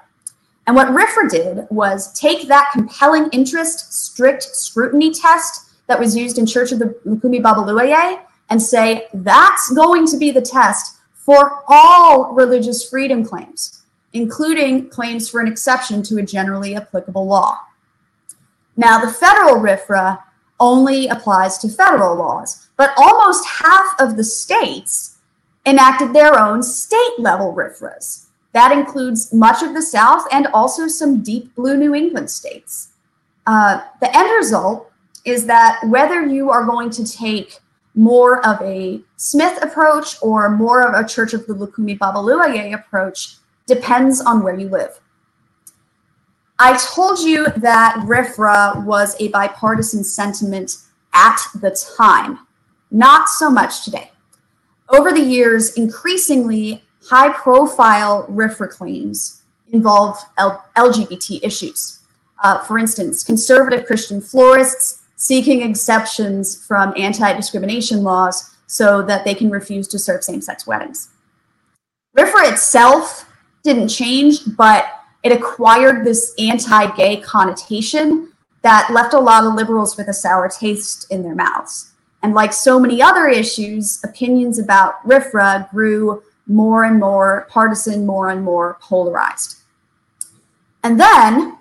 And 0.66 0.76
what 0.76 0.88
RFRA 0.88 1.28
did 1.28 1.66
was 1.70 2.12
take 2.12 2.46
that 2.46 2.70
compelling 2.72 3.28
interest 3.30 3.92
strict 3.92 4.44
scrutiny 4.44 5.12
test 5.12 5.70
that 5.88 5.98
was 5.98 6.16
used 6.16 6.38
in 6.38 6.46
Church 6.46 6.70
of 6.70 6.78
the 6.78 6.96
Lukumi 7.04 7.42
Babalu 7.42 7.80
Aye 7.82 8.20
and 8.48 8.62
say 8.62 9.08
that's 9.12 9.72
going 9.72 10.06
to 10.06 10.16
be 10.16 10.30
the 10.30 10.40
test 10.40 10.98
for 11.14 11.64
all 11.66 12.32
religious 12.32 12.88
freedom 12.88 13.24
claims, 13.24 13.82
including 14.12 14.88
claims 14.88 15.28
for 15.28 15.40
an 15.40 15.48
exception 15.48 16.02
to 16.04 16.18
a 16.18 16.22
generally 16.22 16.76
applicable 16.76 17.26
law. 17.26 17.58
Now, 18.76 19.04
the 19.04 19.12
federal 19.12 19.56
RFRA 19.56 20.22
only 20.60 21.08
applies 21.08 21.58
to 21.58 21.68
federal 21.68 22.16
laws, 22.16 22.68
but 22.76 22.92
almost 22.96 23.44
half 23.48 23.94
of 23.98 24.16
the 24.16 24.24
states 24.24 25.09
enacted 25.70 26.12
their 26.12 26.38
own 26.38 26.62
state 26.62 27.14
level 27.18 27.54
RFRAs. 27.54 28.26
That 28.52 28.72
includes 28.72 29.32
much 29.32 29.62
of 29.62 29.74
the 29.74 29.82
South 29.82 30.26
and 30.32 30.48
also 30.48 30.88
some 30.88 31.22
deep 31.22 31.54
blue 31.54 31.76
New 31.76 31.94
England 31.94 32.30
states. 32.30 32.88
Uh, 33.46 33.80
the 34.00 34.14
end 34.16 34.30
result 34.36 34.90
is 35.24 35.46
that 35.46 35.80
whether 35.86 36.26
you 36.26 36.50
are 36.50 36.64
going 36.64 36.90
to 36.90 37.10
take 37.10 37.60
more 37.94 38.44
of 38.46 38.60
a 38.62 39.00
Smith 39.16 39.62
approach 39.62 40.16
or 40.22 40.48
more 40.50 40.82
of 40.82 40.94
a 40.94 41.08
Church 41.08 41.32
of 41.34 41.46
the 41.46 41.54
Lukumi 41.54 41.96
Babalu 41.98 42.40
Aye 42.44 42.72
approach 42.74 43.36
depends 43.66 44.20
on 44.20 44.42
where 44.42 44.58
you 44.58 44.68
live. 44.68 45.00
I 46.58 46.76
told 46.94 47.20
you 47.20 47.46
that 47.56 47.96
RFRA 48.06 48.84
was 48.84 49.16
a 49.20 49.28
bipartisan 49.28 50.04
sentiment 50.04 50.76
at 51.14 51.38
the 51.54 51.70
time, 51.96 52.40
not 52.90 53.28
so 53.28 53.50
much 53.50 53.84
today. 53.84 54.10
Over 54.90 55.12
the 55.12 55.20
years, 55.20 55.74
increasingly 55.74 56.82
high 57.04 57.32
profile 57.32 58.26
RFRA 58.28 58.70
claims 58.70 59.42
involve 59.72 60.18
L- 60.36 60.64
LGBT 60.76 61.40
issues. 61.42 62.00
Uh, 62.42 62.58
for 62.64 62.78
instance, 62.78 63.22
conservative 63.22 63.86
Christian 63.86 64.20
florists 64.20 65.02
seeking 65.16 65.62
exceptions 65.62 66.66
from 66.66 66.92
anti 66.96 67.32
discrimination 67.34 68.02
laws 68.02 68.56
so 68.66 69.02
that 69.02 69.24
they 69.24 69.34
can 69.34 69.50
refuse 69.50 69.86
to 69.88 69.98
serve 69.98 70.24
same 70.24 70.40
sex 70.40 70.66
weddings. 70.66 71.10
RFRA 72.16 72.52
itself 72.52 73.30
didn't 73.62 73.88
change, 73.88 74.40
but 74.56 74.86
it 75.22 75.32
acquired 75.32 76.04
this 76.04 76.34
anti 76.38 76.94
gay 76.96 77.20
connotation 77.20 78.32
that 78.62 78.90
left 78.92 79.14
a 79.14 79.18
lot 79.18 79.44
of 79.44 79.54
liberals 79.54 79.96
with 79.96 80.08
a 80.08 80.12
sour 80.12 80.48
taste 80.48 81.10
in 81.10 81.22
their 81.22 81.34
mouths. 81.34 81.89
And 82.22 82.34
like 82.34 82.52
so 82.52 82.78
many 82.78 83.00
other 83.00 83.28
issues, 83.28 84.02
opinions 84.04 84.58
about 84.58 85.02
RFRA 85.04 85.70
grew 85.70 86.22
more 86.46 86.84
and 86.84 86.98
more 86.98 87.46
partisan, 87.48 88.04
more 88.04 88.28
and 88.28 88.44
more 88.44 88.76
polarized. 88.80 89.60
And 90.82 91.00
then 91.00 91.56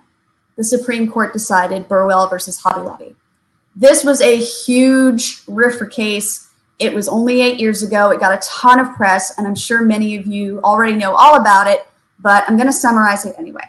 the 0.58 0.64
Supreme 0.64 1.10
Court 1.10 1.32
decided 1.32 1.88
Burwell 1.88 2.28
versus 2.28 2.60
Hobby 2.60 2.82
Lobby. 2.82 3.16
This 3.76 4.04
was 4.04 4.20
a 4.20 4.38
huge 4.38 5.46
RFRA 5.46 5.90
case. 5.90 6.50
It 6.80 6.94
was 6.94 7.08
only 7.08 7.42
eight 7.42 7.60
years 7.60 7.84
ago. 7.84 8.10
It 8.10 8.20
got 8.20 8.34
a 8.34 8.46
ton 8.46 8.80
of 8.80 8.94
press, 8.96 9.38
and 9.38 9.48
I'm 9.48 9.56
sure 9.56 9.82
many 9.84 10.18
of 10.18 10.26
you 10.26 10.60
already 10.64 10.96
know 10.96 11.14
all 11.16 11.36
about 11.40 11.68
it, 11.68 11.88
but 12.20 12.44
I'm 12.48 12.58
going 12.58 12.68
to 12.68 12.74
summarize 12.74 13.26
it 13.26 13.36
anyway. 13.38 13.64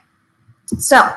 So, 0.78 1.12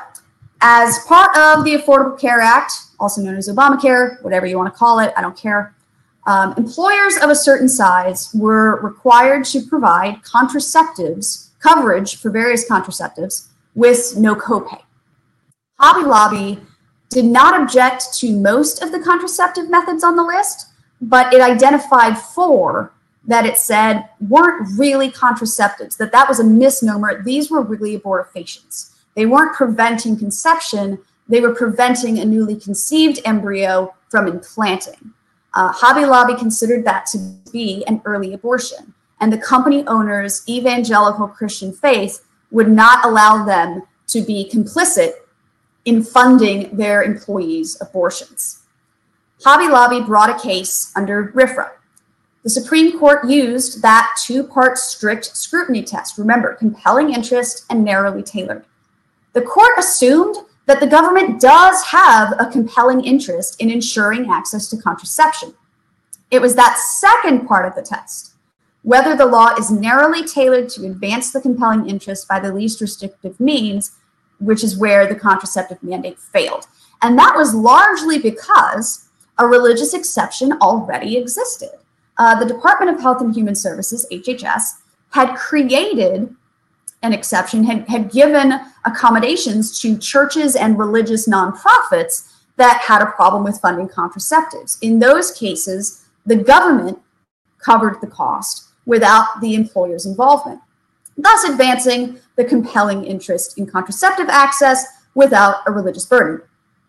as 0.66 1.00
part 1.00 1.28
of 1.36 1.62
the 1.62 1.74
Affordable 1.74 2.18
Care 2.18 2.40
Act, 2.40 2.72
also 2.98 3.20
known 3.20 3.36
as 3.36 3.48
Obamacare, 3.48 4.20
whatever 4.22 4.46
you 4.46 4.56
want 4.56 4.72
to 4.72 4.76
call 4.76 4.98
it, 4.98 5.12
I 5.14 5.20
don't 5.20 5.36
care, 5.36 5.74
um, 6.26 6.54
employers 6.56 7.18
of 7.18 7.28
a 7.28 7.34
certain 7.34 7.68
size 7.68 8.30
were 8.32 8.80
required 8.80 9.44
to 9.46 9.60
provide 9.60 10.22
contraceptives, 10.22 11.50
coverage 11.60 12.16
for 12.16 12.30
various 12.30 12.66
contraceptives, 12.66 13.48
with 13.74 14.16
no 14.16 14.34
copay. 14.34 14.80
Hobby 15.78 16.06
Lobby 16.06 16.60
did 17.10 17.26
not 17.26 17.60
object 17.60 18.14
to 18.20 18.32
most 18.32 18.82
of 18.82 18.90
the 18.90 19.00
contraceptive 19.00 19.68
methods 19.68 20.02
on 20.02 20.16
the 20.16 20.24
list, 20.24 20.68
but 21.02 21.34
it 21.34 21.42
identified 21.42 22.16
four 22.16 22.94
that 23.26 23.44
it 23.44 23.58
said 23.58 24.08
weren't 24.30 24.66
really 24.78 25.10
contraceptives, 25.10 25.98
that 25.98 26.12
that 26.12 26.26
was 26.26 26.40
a 26.40 26.44
misnomer. 26.44 27.22
These 27.22 27.50
were 27.50 27.60
really 27.60 27.98
abortifacients. 27.98 28.93
They 29.14 29.26
weren't 29.26 29.54
preventing 29.54 30.16
conception, 30.16 30.98
they 31.28 31.40
were 31.40 31.54
preventing 31.54 32.18
a 32.18 32.24
newly 32.24 32.56
conceived 32.56 33.20
embryo 33.24 33.94
from 34.08 34.26
implanting. 34.26 35.12
Uh, 35.54 35.72
Hobby 35.72 36.04
Lobby 36.04 36.34
considered 36.34 36.84
that 36.84 37.06
to 37.06 37.18
be 37.52 37.84
an 37.86 38.02
early 38.04 38.34
abortion, 38.34 38.92
and 39.20 39.32
the 39.32 39.38
company 39.38 39.86
owner's 39.86 40.46
evangelical 40.48 41.28
Christian 41.28 41.72
faith 41.72 42.24
would 42.50 42.68
not 42.68 43.04
allow 43.04 43.44
them 43.44 43.82
to 44.08 44.20
be 44.22 44.50
complicit 44.52 45.12
in 45.84 46.02
funding 46.02 46.76
their 46.76 47.02
employees' 47.02 47.76
abortions. 47.80 48.60
Hobby 49.44 49.68
Lobby 49.68 50.00
brought 50.00 50.30
a 50.30 50.40
case 50.40 50.92
under 50.96 51.32
RFRA. 51.32 51.70
The 52.42 52.50
Supreme 52.50 52.98
Court 52.98 53.28
used 53.28 53.82
that 53.82 54.14
two 54.22 54.44
part 54.44 54.78
strict 54.78 55.36
scrutiny 55.36 55.82
test. 55.82 56.18
Remember, 56.18 56.54
compelling 56.54 57.12
interest 57.12 57.64
and 57.70 57.84
narrowly 57.84 58.22
tailored. 58.22 58.64
The 59.34 59.42
court 59.42 59.78
assumed 59.78 60.36
that 60.66 60.80
the 60.80 60.86
government 60.86 61.40
does 61.40 61.84
have 61.84 62.34
a 62.38 62.50
compelling 62.50 63.04
interest 63.04 63.60
in 63.60 63.68
ensuring 63.68 64.30
access 64.30 64.68
to 64.70 64.76
contraception. 64.76 65.54
It 66.30 66.40
was 66.40 66.54
that 66.54 66.78
second 66.78 67.46
part 67.46 67.66
of 67.66 67.74
the 67.74 67.82
test, 67.82 68.34
whether 68.82 69.16
the 69.16 69.26
law 69.26 69.54
is 69.56 69.70
narrowly 69.70 70.24
tailored 70.24 70.68
to 70.70 70.86
advance 70.86 71.32
the 71.32 71.40
compelling 71.40 71.88
interest 71.88 72.28
by 72.28 72.40
the 72.40 72.52
least 72.52 72.80
restrictive 72.80 73.38
means, 73.38 73.92
which 74.38 74.64
is 74.64 74.78
where 74.78 75.06
the 75.06 75.14
contraceptive 75.14 75.82
mandate 75.82 76.18
failed. 76.18 76.66
And 77.02 77.18
that 77.18 77.34
was 77.36 77.54
largely 77.54 78.18
because 78.18 79.08
a 79.38 79.46
religious 79.46 79.94
exception 79.94 80.52
already 80.62 81.16
existed. 81.16 81.70
Uh, 82.18 82.38
the 82.38 82.46
Department 82.46 82.94
of 82.94 83.00
Health 83.00 83.20
and 83.20 83.34
Human 83.34 83.56
Services, 83.56 84.06
HHS, 84.12 84.80
had 85.10 85.34
created 85.34 86.34
an 87.04 87.12
exception, 87.12 87.62
had, 87.64 87.86
had 87.86 88.10
given 88.10 88.54
accommodations 88.84 89.80
to 89.80 89.96
churches 89.98 90.56
and 90.56 90.78
religious 90.78 91.28
nonprofits 91.28 92.32
that 92.56 92.80
had 92.80 93.02
a 93.02 93.06
problem 93.06 93.44
with 93.44 93.60
funding 93.60 93.88
contraceptives. 93.88 94.78
In 94.80 94.98
those 94.98 95.30
cases, 95.32 96.06
the 96.24 96.36
government 96.36 96.98
covered 97.58 98.00
the 98.00 98.06
cost 98.06 98.70
without 98.86 99.40
the 99.40 99.54
employer's 99.54 100.06
involvement, 100.06 100.60
thus 101.18 101.44
advancing 101.44 102.18
the 102.36 102.44
compelling 102.44 103.04
interest 103.04 103.58
in 103.58 103.66
contraceptive 103.66 104.28
access 104.28 104.84
without 105.14 105.56
a 105.66 105.72
religious 105.72 106.06
burden. 106.06 106.40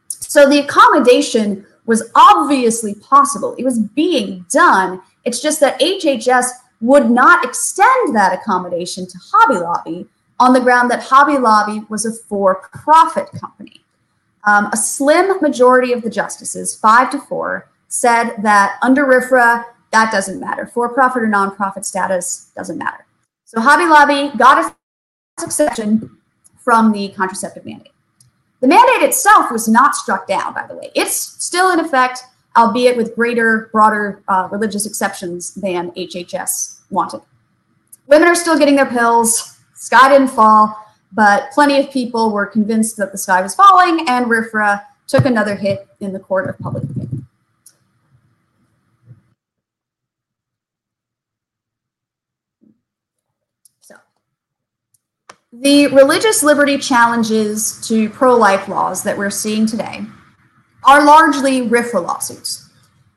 So 0.07 0.49
the 0.49 0.59
accommodation 0.59 1.65
was 1.85 2.09
obviously 2.15 2.95
possible. 2.95 3.53
It 3.57 3.63
was 3.63 3.79
being 3.79 4.45
done. 4.49 5.01
It's 5.23 5.41
just 5.41 5.59
that 5.59 5.79
HHS 5.79 6.47
would 6.85 7.09
not 7.09 7.43
extend 7.43 8.15
that 8.15 8.33
accommodation 8.33 9.07
to 9.07 9.17
Hobby 9.31 9.59
Lobby 9.59 10.07
on 10.39 10.53
the 10.53 10.59
ground 10.59 10.91
that 10.91 11.03
Hobby 11.03 11.37
Lobby 11.37 11.85
was 11.89 12.05
a 12.05 12.13
for 12.13 12.69
profit 12.71 13.29
company. 13.39 13.81
Um, 14.45 14.67
a 14.71 14.77
slim 14.77 15.39
majority 15.41 15.93
of 15.93 16.03
the 16.03 16.09
justices, 16.09 16.75
five 16.75 17.09
to 17.11 17.19
four, 17.19 17.69
said 17.87 18.35
that 18.43 18.77
under 18.83 19.05
RFRA, 19.05 19.65
that 19.91 20.11
doesn't 20.11 20.39
matter. 20.39 20.67
For 20.67 20.93
profit 20.93 21.23
or 21.23 21.27
nonprofit 21.27 21.85
status 21.85 22.51
doesn't 22.55 22.77
matter. 22.77 23.05
So 23.45 23.61
Hobby 23.61 23.85
Lobby 23.85 24.37
got 24.37 24.65
a 24.65 24.75
exception 25.43 26.17
from 26.57 26.91
the 26.91 27.09
contraceptive 27.09 27.65
mandate. 27.65 27.91
The 28.61 28.67
mandate 28.67 29.07
itself 29.07 29.51
was 29.51 29.67
not 29.67 29.95
struck 29.95 30.27
down, 30.27 30.53
by 30.53 30.65
the 30.67 30.75
way. 30.75 30.91
It's 30.95 31.15
still 31.15 31.71
in 31.71 31.79
effect, 31.79 32.23
albeit 32.55 32.97
with 32.97 33.15
greater, 33.15 33.69
broader 33.71 34.23
uh, 34.27 34.47
religious 34.51 34.85
exceptions 34.85 35.53
than 35.55 35.91
HHS 35.91 36.74
wanted. 36.89 37.21
Women 38.07 38.27
are 38.27 38.35
still 38.35 38.57
getting 38.57 38.75
their 38.75 38.85
pills. 38.85 39.57
Sky 39.73 40.09
didn't 40.09 40.29
fall, 40.29 40.75
but 41.11 41.51
plenty 41.51 41.79
of 41.79 41.91
people 41.91 42.31
were 42.31 42.45
convinced 42.45 42.97
that 42.97 43.11
the 43.11 43.17
sky 43.17 43.41
was 43.41 43.55
falling, 43.55 44.07
and 44.07 44.25
RFRA 44.25 44.83
took 45.07 45.25
another 45.25 45.55
hit 45.55 45.87
in 45.99 46.13
the 46.13 46.19
court 46.19 46.49
of 46.49 46.57
public 46.59 46.83
opinion. 46.83 47.27
So, 53.81 53.95
the 55.53 55.87
religious 55.87 56.43
liberty 56.43 56.77
challenges 56.77 57.79
to 57.87 58.09
pro 58.09 58.35
life 58.35 58.67
laws 58.67 59.03
that 59.03 59.17
we're 59.17 59.29
seeing 59.29 59.65
today 59.65 60.01
are 60.83 61.05
largely 61.05 61.61
RFRA 61.61 62.05
lawsuits. 62.05 62.69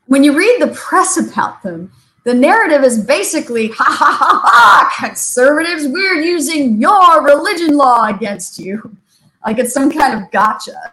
When 0.07 0.25
you 0.25 0.37
read 0.37 0.61
the 0.61 0.69
press 0.69 1.19
about 1.19 1.63
them, 1.63 1.93
the 2.25 2.35
narrative 2.35 2.85
is 2.85 2.99
basically 2.99 3.69
ha 3.69 3.85
ha 3.85 4.17
ha 4.21 4.41
ha 4.45 5.07
conservatives 5.07 5.87
we're 5.87 6.21
using 6.21 6.81
your 6.81 7.25
religion 7.25 7.77
law 7.77 8.05
against 8.07 8.59
you. 8.59 8.97
Like 9.47 9.59
it's 9.59 9.73
some 9.73 9.91
kind 9.91 10.23
of 10.23 10.31
gotcha. 10.31 10.93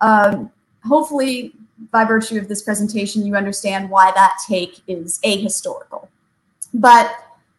Um, 0.00 0.50
hopefully 0.84 1.52
by 1.90 2.04
virtue 2.04 2.38
of 2.38 2.48
this 2.48 2.62
presentation 2.62 3.26
you 3.26 3.34
understand 3.34 3.90
why 3.90 4.12
that 4.12 4.34
take 4.46 4.80
is 4.86 5.18
ahistorical. 5.24 6.08
But 6.72 7.12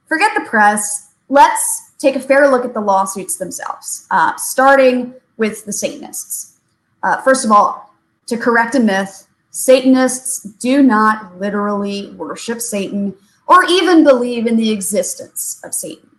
forget 0.05 0.31
the 0.35 0.45
press. 0.45 1.11
Let's 1.29 1.91
take 1.97 2.15
a 2.15 2.19
fair 2.19 2.49
look 2.49 2.63
at 2.63 2.73
the 2.73 2.79
lawsuits 2.79 3.37
themselves 3.37 4.07
uh, 4.11 4.35
starting 4.37 5.13
with 5.37 5.65
the 5.65 5.73
satanists. 5.73 6.59
Uh, 7.03 7.21
first 7.21 7.43
of 7.45 7.51
all 7.51 7.93
to 8.27 8.37
correct 8.37 8.75
a 8.75 8.79
myth 8.79 9.26
Satanists 9.51 10.41
do 10.43 10.83
not 10.83 11.39
literally 11.39 12.11
worship 12.11 12.61
Satan 12.61 13.15
or 13.47 13.63
even 13.65 14.03
believe 14.03 14.45
in 14.45 14.57
the 14.57 14.71
existence 14.71 15.59
of 15.63 15.73
Satan. 15.73 16.09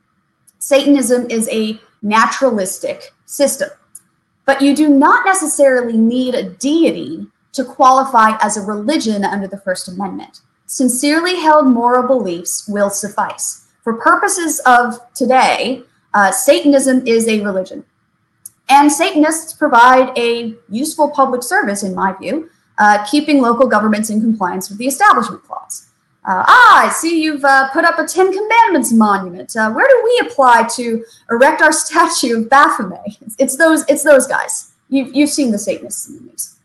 Satanism 0.59 1.31
is 1.31 1.49
a 1.51 1.79
naturalistic 2.03 3.13
system, 3.27 3.69
but 4.45 4.63
you 4.63 4.75
do 4.75 4.89
not 4.89 5.25
necessarily 5.25 5.97
need 5.97 6.35
a 6.35 6.51
deity 6.51 7.27
to 7.53 7.65
qualify 7.65 8.37
as 8.41 8.57
a 8.57 8.63
religion 8.63 9.25
under 9.25 9.47
the 9.47 9.59
First 9.59 9.89
Amendment. 9.89 10.41
Sincerely 10.67 11.41
held 11.41 11.67
moral 11.67 12.07
beliefs 12.07 12.69
will 12.69 12.91
suffice. 12.91 13.67
For 13.83 13.95
purposes 13.95 14.61
of 14.67 15.01
today, 15.15 15.83
uh, 16.15 16.31
Satanism 16.31 17.07
is 17.07 17.27
a 17.27 17.43
religion. 17.43 17.85
And 18.69 18.93
Satanists 18.93 19.55
provide 19.55 20.17
a 20.19 20.55
useful 20.69 21.11
public 21.11 21.43
service, 21.43 21.83
in 21.83 21.95
my 21.95 22.13
view, 22.13 22.51
uh, 22.79 23.05
keeping 23.11 23.41
local 23.41 23.67
governments 23.67 24.11
in 24.11 24.21
compliance 24.21 24.69
with 24.69 24.79
the 24.79 24.87
Establishment 24.87 25.43
Clause. 25.45 25.89
Uh, 26.25 26.45
ah, 26.47 26.87
I 26.87 26.91
see 26.91 27.23
you've 27.23 27.45
uh, 27.45 27.71
put 27.71 27.85
up 27.85 27.99
a 27.99 28.07
Ten 28.07 28.33
Commandments 28.33 28.93
monument. 28.93 29.57
Uh, 29.57 29.71
where 29.73 29.87
do 29.89 30.01
we 30.05 30.29
apply 30.29 30.69
to 30.75 31.05
erect 31.31 31.63
our 31.63 31.73
statue 31.85 32.39
of 32.39 32.51
Baphomet? 32.51 33.01
It's, 33.21 33.37
it's 33.39 33.57
those. 33.57 33.85
It's 33.89 34.03
those 34.03 34.27
guys. 34.27 34.73
You've 34.89 35.15
you've 35.15 35.31
seen 35.31 35.51
the 35.51 35.59
Satanists 35.59 36.09
in 36.09 36.17
the 36.17 36.23
news. 36.23 36.57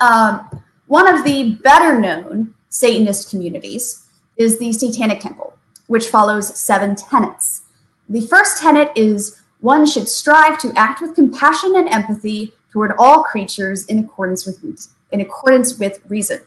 Um, 0.00 0.62
one 0.86 1.06
of 1.06 1.24
the 1.24 1.52
better 1.62 1.98
known 1.98 2.54
Satanist 2.68 3.30
communities 3.30 4.04
is 4.36 4.58
the 4.58 4.72
Satanic 4.72 5.20
Temple, 5.20 5.56
which 5.86 6.08
follows 6.08 6.58
seven 6.58 6.96
tenets. 6.96 7.62
The 8.08 8.26
first 8.26 8.60
tenet 8.60 8.90
is 8.96 9.40
one 9.60 9.86
should 9.86 10.08
strive 10.08 10.58
to 10.58 10.72
act 10.76 11.00
with 11.00 11.14
compassion 11.14 11.76
and 11.76 11.88
empathy 11.88 12.52
toward 12.72 12.92
all 12.98 13.22
creatures 13.22 13.86
in 13.86 14.00
accordance 14.00 14.44
with 14.44 14.62
reason 14.62 14.92
in 15.14 15.20
accordance 15.20 15.78
with 15.78 16.00
reason. 16.08 16.40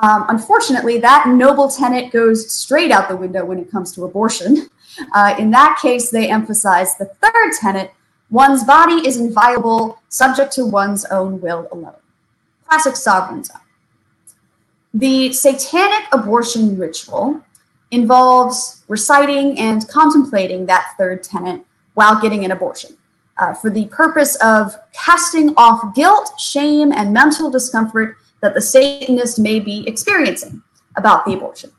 Um, 0.00 0.26
unfortunately, 0.28 0.98
that 0.98 1.26
noble 1.26 1.68
tenet 1.68 2.12
goes 2.12 2.50
straight 2.50 2.92
out 2.92 3.08
the 3.08 3.16
window 3.16 3.44
when 3.44 3.58
it 3.58 3.70
comes 3.70 3.92
to 3.94 4.04
abortion. 4.04 4.70
Uh, 5.14 5.34
in 5.38 5.50
that 5.50 5.78
case, 5.80 6.10
they 6.10 6.28
emphasize 6.28 6.96
the 6.96 7.04
third 7.04 7.52
tenet 7.60 7.92
one's 8.30 8.64
body 8.64 9.06
is 9.06 9.16
inviolable, 9.16 10.00
subject 10.08 10.52
to 10.52 10.64
one's 10.64 11.04
own 11.06 11.40
will 11.40 11.68
alone. 11.70 12.00
Classic 12.66 12.96
sovereignty. 12.96 13.52
The 14.92 15.32
satanic 15.32 16.08
abortion 16.12 16.76
ritual 16.76 17.42
involves 17.90 18.82
reciting 18.88 19.58
and 19.58 19.86
contemplating 19.88 20.66
that 20.66 20.94
third 20.98 21.22
tenet 21.22 21.64
while 21.94 22.20
getting 22.20 22.44
an 22.44 22.50
abortion 22.50 22.96
uh, 23.38 23.54
for 23.54 23.70
the 23.70 23.86
purpose 23.86 24.36
of 24.36 24.76
casting 24.92 25.54
off 25.56 25.94
guilt, 25.94 26.38
shame, 26.38 26.92
and 26.92 27.12
mental 27.12 27.50
discomfort 27.50 28.16
that 28.40 28.54
the 28.54 28.60
Satanist 28.60 29.38
may 29.38 29.60
be 29.60 29.86
experiencing 29.86 30.62
about 30.96 31.24
the 31.24 31.32
abortion. 31.34 31.70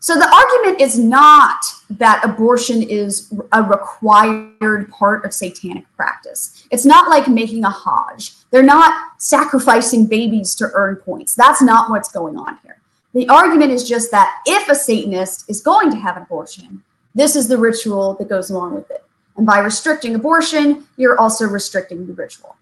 So 0.00 0.16
the 0.16 0.28
argument 0.28 0.82
is 0.82 0.98
not 0.98 1.64
that 1.88 2.22
abortion 2.22 2.82
is 2.82 3.32
a 3.52 3.62
required 3.62 4.90
part 4.90 5.24
of 5.24 5.32
satanic 5.32 5.86
practice. 5.96 6.66
It's 6.70 6.84
not 6.84 7.08
like 7.08 7.26
making 7.26 7.64
a 7.64 7.70
Hajj. 7.70 8.32
They're 8.50 8.62
not 8.62 9.12
sacrificing 9.18 10.06
babies 10.06 10.54
to 10.56 10.70
earn 10.74 10.96
points. 10.96 11.34
That's 11.34 11.62
not 11.62 11.88
what's 11.88 12.12
going 12.12 12.36
on 12.36 12.58
here. 12.62 12.80
The 13.14 13.28
argument 13.28 13.70
is 13.70 13.88
just 13.88 14.10
that 14.10 14.42
if 14.44 14.68
a 14.68 14.74
Satanist 14.74 15.48
is 15.48 15.62
going 15.62 15.90
to 15.92 15.96
have 15.96 16.18
an 16.18 16.24
abortion, 16.24 16.82
this 17.14 17.34
is 17.34 17.48
the 17.48 17.56
ritual 17.56 18.14
that 18.14 18.28
goes 18.28 18.50
along 18.50 18.74
with 18.74 18.90
it. 18.90 19.03
And 19.36 19.46
by 19.46 19.58
restricting 19.58 20.14
abortion, 20.14 20.86
you're 20.96 21.18
also 21.18 21.46
restricting 21.46 22.06
the 22.06 22.12
ritual. 22.12 22.56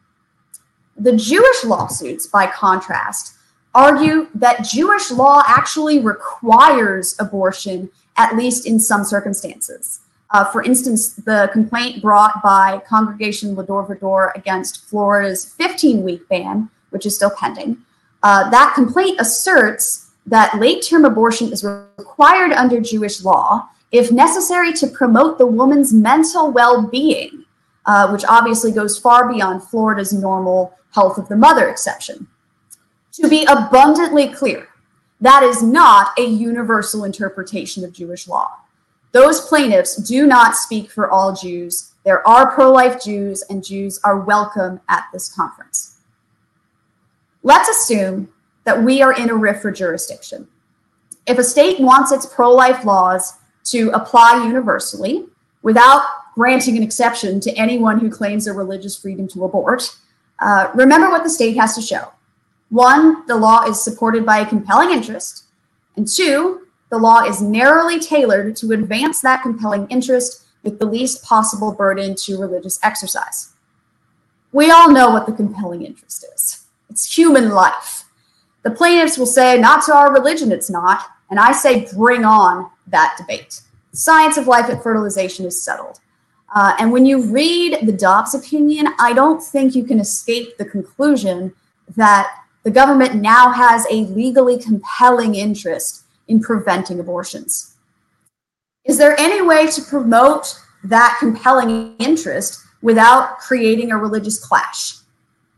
The 0.97 1.17
Jewish 1.17 1.65
lawsuits, 1.65 2.27
by 2.27 2.47
contrast, 2.47 3.35
argue 3.75 4.29
that 4.35 4.65
Jewish 4.65 5.11
law 5.11 5.43
actually 5.47 5.99
requires 5.99 7.17
abortion, 7.19 7.91
at 8.17 8.37
least 8.37 8.67
in 8.67 8.79
some 8.79 9.05
circumstances. 9.05 10.01
Uh, 10.31 10.45
for 10.45 10.63
instance, 10.63 11.15
the 11.15 11.51
complaint 11.53 12.01
brought 12.01 12.43
by 12.43 12.83
Congregation 12.89 13.55
L'Dor 13.55 13.85
Va-Dor 13.85 14.33
against 14.35 14.89
Florida's 14.89 15.45
15 15.45 16.03
week 16.03 16.27
ban, 16.29 16.71
which 16.91 17.05
is 17.05 17.15
still 17.15 17.31
pending, 17.31 17.77
uh, 18.23 18.49
that 18.51 18.75
complaint 18.75 19.21
asserts 19.21 20.11
that 20.27 20.59
late 20.59 20.83
term 20.83 21.05
abortion 21.05 21.53
is 21.53 21.65
required 21.65 22.53
under 22.53 22.81
Jewish 22.81 23.23
law 23.23 23.69
if 23.93 24.11
necessary 24.11 24.73
to 24.73 24.87
promote 24.87 25.39
the 25.39 25.47
woman's 25.47 25.93
mental 25.93 26.51
well 26.51 26.89
being, 26.89 27.45
uh, 27.87 28.09
which 28.11 28.25
obviously 28.25 28.73
goes 28.73 28.99
far 28.99 29.31
beyond 29.31 29.63
Florida's 29.63 30.13
normal 30.13 30.75
health 30.95 31.19
of 31.19 31.29
the 31.29 31.37
mother 31.37 31.69
exception. 31.69 32.27
To 33.13 33.29
be 33.29 33.45
abundantly 33.45 34.29
clear, 34.29 34.69
that 35.21 35.43
is 35.43 35.63
not 35.63 36.19
a 36.19 36.25
universal 36.25 37.05
interpretation 37.05 37.85
of 37.85 37.93
Jewish 37.93 38.27
law. 38.27 38.51
Those 39.13 39.43
plaintiffs 39.43 39.97
do 39.97 40.27
not 40.27 40.57
speak 40.57 40.91
for 40.91 41.11
all 41.11 41.35
Jews. 41.35 41.93
There 42.05 42.27
are 42.27 42.51
pro 42.51 42.73
life 42.73 43.03
Jews, 43.05 43.43
and 43.51 43.63
Jews 43.63 44.01
are 44.05 44.21
welcome 44.21 44.81
at 44.89 45.05
this 45.13 45.33
conference. 45.33 45.99
Let's 47.43 47.69
assume 47.69 48.33
that 48.65 48.83
we 48.83 49.03
are 49.03 49.13
in 49.13 49.29
a 49.29 49.35
RFRA 49.35 49.77
jurisdiction. 49.77 50.49
If 51.27 51.39
a 51.39 51.45
state 51.45 51.79
wants 51.79 52.11
its 52.11 52.27
pro 52.27 52.51
life 52.51 52.85
laws 52.85 53.35
to 53.65 53.91
apply 53.91 54.45
universally 54.45 55.27
without 55.63 56.05
granting 56.35 56.77
an 56.77 56.83
exception 56.83 57.41
to 57.41 57.53
anyone 57.53 57.99
who 57.99 58.11
claims 58.11 58.47
a 58.47 58.53
religious 58.53 58.97
freedom 58.97 59.29
to 59.29 59.45
abort. 59.45 59.97
Uh, 60.39 60.71
remember 60.75 61.09
what 61.09 61.23
the 61.23 61.31
state 61.31 61.57
has 61.57 61.75
to 61.75 61.83
show. 61.83 62.13
One, 62.71 63.27
the 63.27 63.37
law 63.37 63.65
is 63.65 63.83
supported 63.83 64.25
by 64.25 64.39
a 64.39 64.47
compelling 64.47 64.91
interest. 64.91 65.45
And 65.97 66.09
two, 66.09 66.67
the 66.91 66.99
law 66.99 67.23
is 67.23 67.43
narrowly 67.43 68.01
tailored 68.01 68.57
to 68.57 68.73
advance 68.73 69.21
that 69.21 69.43
compelling 69.43 69.87
interest 69.89 70.45
with 70.63 70.79
the 70.79 70.87
least 70.87 71.23
possible 71.23 71.73
burden 71.73 72.15
to 72.15 72.41
religious 72.41 72.79
exercise. 72.83 73.53
We 74.53 74.71
all 74.71 74.91
know 74.91 75.11
what 75.11 75.27
the 75.27 75.33
compelling 75.33 75.85
interest 75.85 76.25
is 76.35 76.65
it's 76.89 77.17
human 77.17 77.49
life. 77.49 78.05
The 78.63 78.71
plaintiffs 78.71 79.19
will 79.19 79.27
say, 79.27 79.59
not 79.59 79.85
to 79.87 79.95
our 79.95 80.13
religion, 80.13 80.53
it's 80.53 80.71
not. 80.71 81.07
And 81.33 81.41
I 81.41 81.53
say, 81.53 81.89
bring 81.97 82.27
on 82.27 82.69
that 82.89 83.15
debate. 83.17 83.63
Science 83.93 84.37
of 84.37 84.49
life 84.49 84.69
at 84.69 84.83
fertilization 84.83 85.47
is 85.47 85.59
settled. 85.59 85.99
Uh, 86.55 86.77
and 86.79 86.93
when 86.93 87.07
you 87.07 87.23
read 87.23 87.87
the 87.87 87.93
Dobbs 87.93 88.35
opinion, 88.35 88.89
I 89.01 89.15
don't 89.15 89.43
think 89.43 89.75
you 89.75 89.83
can 89.83 89.99
escape 89.99 90.59
the 90.59 90.67
conclusion 90.67 91.55
that 91.97 92.31
the 92.65 92.71
government 92.71 93.15
now 93.15 93.51
has 93.51 93.87
a 93.91 94.05
legally 94.13 94.59
compelling 94.59 95.35
interest 95.35 96.05
in 96.29 96.39
preventing 96.39 97.01
abortions. 97.01 97.77
Is 98.85 98.99
there 98.99 99.19
any 99.19 99.41
way 99.41 99.69
to 99.69 99.81
promote 99.81 100.55
that 100.85 101.17
compelling 101.19 101.97
interest 101.97 102.61
without 102.83 103.39
creating 103.39 103.91
a 103.91 103.97
religious 103.97 104.39
clash? 104.39 104.99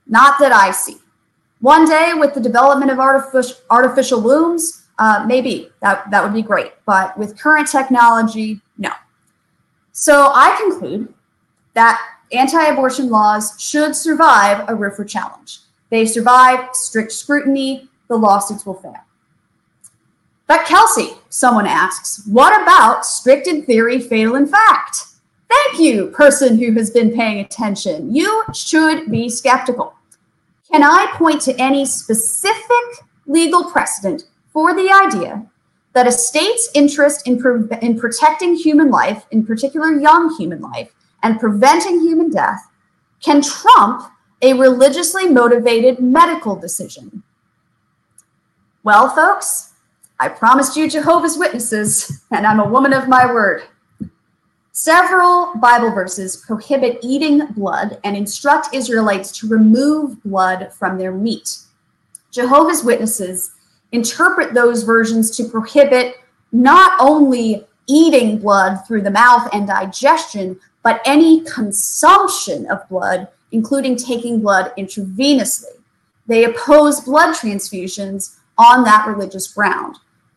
Not 0.06 0.38
that 0.38 0.52
I 0.52 0.70
see. 0.70 0.98
One 1.58 1.84
day, 1.84 2.12
with 2.14 2.32
the 2.32 2.40
development 2.40 2.92
of 2.92 3.00
artificial, 3.00 3.56
artificial 3.70 4.20
wombs, 4.20 4.83
uh, 4.98 5.24
maybe 5.26 5.70
that, 5.80 6.10
that 6.10 6.22
would 6.22 6.34
be 6.34 6.42
great. 6.42 6.72
But 6.86 7.16
with 7.18 7.38
current 7.38 7.68
technology, 7.68 8.60
no. 8.78 8.90
So 9.92 10.30
I 10.32 10.56
conclude 10.60 11.12
that 11.74 12.00
anti 12.32 12.64
abortion 12.64 13.10
laws 13.10 13.54
should 13.60 13.94
survive 13.94 14.60
a 14.68 14.72
RFRA 14.72 15.08
challenge. 15.08 15.60
They 15.90 16.06
survive 16.06 16.74
strict 16.74 17.12
scrutiny, 17.12 17.88
the 18.08 18.16
lawsuits 18.16 18.66
will 18.66 18.74
fail. 18.74 19.04
But 20.46 20.66
Kelsey, 20.66 21.14
someone 21.30 21.66
asks, 21.66 22.26
what 22.26 22.60
about 22.62 23.06
strict 23.06 23.46
in 23.46 23.64
theory, 23.64 23.98
fatal 23.98 24.36
in 24.36 24.46
fact? 24.46 25.06
Thank 25.48 25.80
you, 25.80 26.08
person 26.08 26.58
who 26.58 26.72
has 26.72 26.90
been 26.90 27.14
paying 27.14 27.40
attention. 27.40 28.14
You 28.14 28.44
should 28.52 29.10
be 29.10 29.28
skeptical. 29.28 29.94
Can 30.70 30.82
I 30.82 31.06
point 31.14 31.40
to 31.42 31.58
any 31.60 31.86
specific 31.86 33.06
legal 33.26 33.70
precedent 33.70 34.24
for 34.54 34.72
the 34.72 34.90
idea 34.90 35.44
that 35.92 36.06
a 36.06 36.12
state's 36.12 36.70
interest 36.74 37.26
in, 37.28 37.68
in 37.82 37.98
protecting 37.98 38.54
human 38.54 38.90
life, 38.90 39.26
in 39.30 39.44
particular 39.44 39.92
young 39.92 40.34
human 40.36 40.62
life, 40.62 40.90
and 41.22 41.38
preventing 41.38 42.00
human 42.00 42.30
death 42.30 42.70
can 43.20 43.42
trump 43.42 44.10
a 44.40 44.54
religiously 44.54 45.28
motivated 45.28 46.00
medical 46.00 46.56
decision? 46.56 47.22
Well, 48.82 49.08
folks, 49.08 49.72
I 50.20 50.28
promised 50.28 50.76
you 50.76 50.88
Jehovah's 50.88 51.36
Witnesses, 51.36 52.22
and 52.30 52.46
I'm 52.46 52.60
a 52.60 52.68
woman 52.68 52.92
of 52.92 53.08
my 53.08 53.26
word. 53.26 53.64
Several 54.72 55.54
Bible 55.56 55.92
verses 55.92 56.36
prohibit 56.36 56.98
eating 57.02 57.46
blood 57.52 57.98
and 58.04 58.16
instruct 58.16 58.74
Israelites 58.74 59.30
to 59.38 59.48
remove 59.48 60.22
blood 60.24 60.72
from 60.72 60.98
their 60.98 61.12
meat. 61.12 61.58
Jehovah's 62.30 62.84
Witnesses 62.84 63.52
interpret 63.92 64.54
those 64.54 64.82
versions 64.82 65.36
to 65.36 65.44
prohibit 65.44 66.16
not 66.52 66.92
only 67.00 67.66
eating 67.86 68.38
blood 68.38 68.78
through 68.86 69.02
the 69.02 69.10
mouth 69.10 69.48
and 69.52 69.66
digestion, 69.66 70.58
but 70.82 71.00
any 71.04 71.42
consumption 71.44 72.70
of 72.70 72.88
blood, 72.88 73.28
including 73.52 73.96
taking 73.96 74.40
blood 74.40 74.72
intravenously. 74.78 75.80
They 76.26 76.44
oppose 76.44 77.00
blood 77.00 77.34
transfusions 77.34 78.38
on 78.56 78.84
that 78.84 79.06
religious 79.06 79.46
ground. 79.48 79.96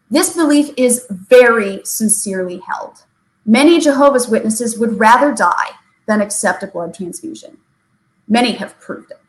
This 0.09 0.35
belief 0.35 0.73
is 0.77 1.05
very 1.09 1.81
sincerely 1.83 2.59
held. 2.59 3.03
Many 3.45 3.79
Jehovah's 3.79 4.27
Witnesses 4.27 4.77
would 4.77 4.99
rather 4.99 5.33
die 5.33 5.71
than 6.05 6.21
accept 6.21 6.63
a 6.63 6.67
blood 6.67 6.93
transfusion. 6.93 7.57
Many 8.27 8.53
have 8.53 8.79
proved 8.79 9.11
it. 9.11 9.21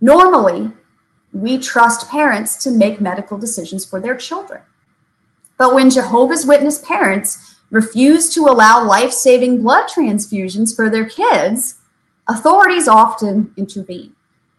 Normally, 0.00 0.70
we 1.34 1.58
trust 1.58 2.08
parents 2.08 2.56
to 2.62 2.70
make 2.70 3.00
medical 3.00 3.36
decisions 3.36 3.84
for 3.84 4.00
their 4.00 4.16
children. 4.16 4.62
But 5.58 5.74
when 5.74 5.90
Jehovah's 5.90 6.46
Witness 6.46 6.78
parents 6.78 7.56
refuse 7.70 8.32
to 8.34 8.42
allow 8.42 8.84
life 8.84 9.12
saving 9.12 9.62
blood 9.62 9.88
transfusions 9.88 10.74
for 10.74 10.88
their 10.88 11.08
kids, 11.08 11.74
authorities 12.28 12.86
often 12.86 13.52
intervene. 13.56 14.14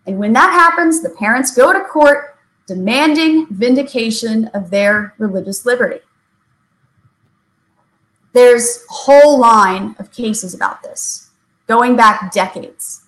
And 0.06 0.20
when 0.20 0.34
that 0.34 0.52
happens, 0.52 1.02
the 1.02 1.10
parents 1.10 1.56
go 1.56 1.72
to 1.72 1.80
court 1.80 2.38
demanding 2.68 3.48
vindication 3.48 4.46
of 4.48 4.70
their 4.70 5.14
religious 5.18 5.66
liberty. 5.66 6.02
There's 8.34 8.84
a 8.90 8.94
whole 8.94 9.40
line 9.40 9.96
of 9.98 10.12
cases 10.12 10.54
about 10.54 10.84
this, 10.84 11.30
going 11.68 11.96
back 11.96 12.34
decades. 12.34 13.06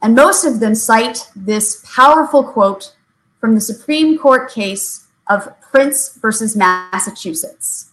And 0.00 0.14
most 0.14 0.44
of 0.44 0.60
them 0.60 0.76
cite 0.76 1.28
this 1.34 1.84
powerful 1.84 2.44
quote 2.44 2.94
from 3.40 3.54
the 3.54 3.60
Supreme 3.60 4.18
Court 4.18 4.50
case 4.50 5.06
of 5.28 5.48
Prince 5.60 6.16
versus 6.16 6.56
Massachusetts. 6.56 7.90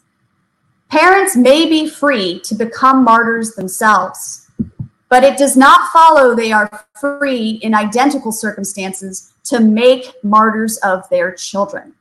Parents 0.89 1.35
may 1.35 1.69
be 1.69 1.89
free 1.89 2.39
to 2.41 2.55
become 2.55 3.03
martyrs 3.03 3.55
themselves, 3.55 4.49
but 5.09 5.23
it 5.23 5.37
does 5.37 5.57
not 5.57 5.91
follow 5.91 6.35
they 6.35 6.51
are 6.51 6.85
free 6.99 7.59
in 7.61 7.73
identical 7.73 8.31
circumstances 8.31 9.33
to 9.43 9.59
make 9.59 10.13
martyrs 10.23 10.77
of 10.77 11.07
their 11.09 11.33
children. 11.33 11.93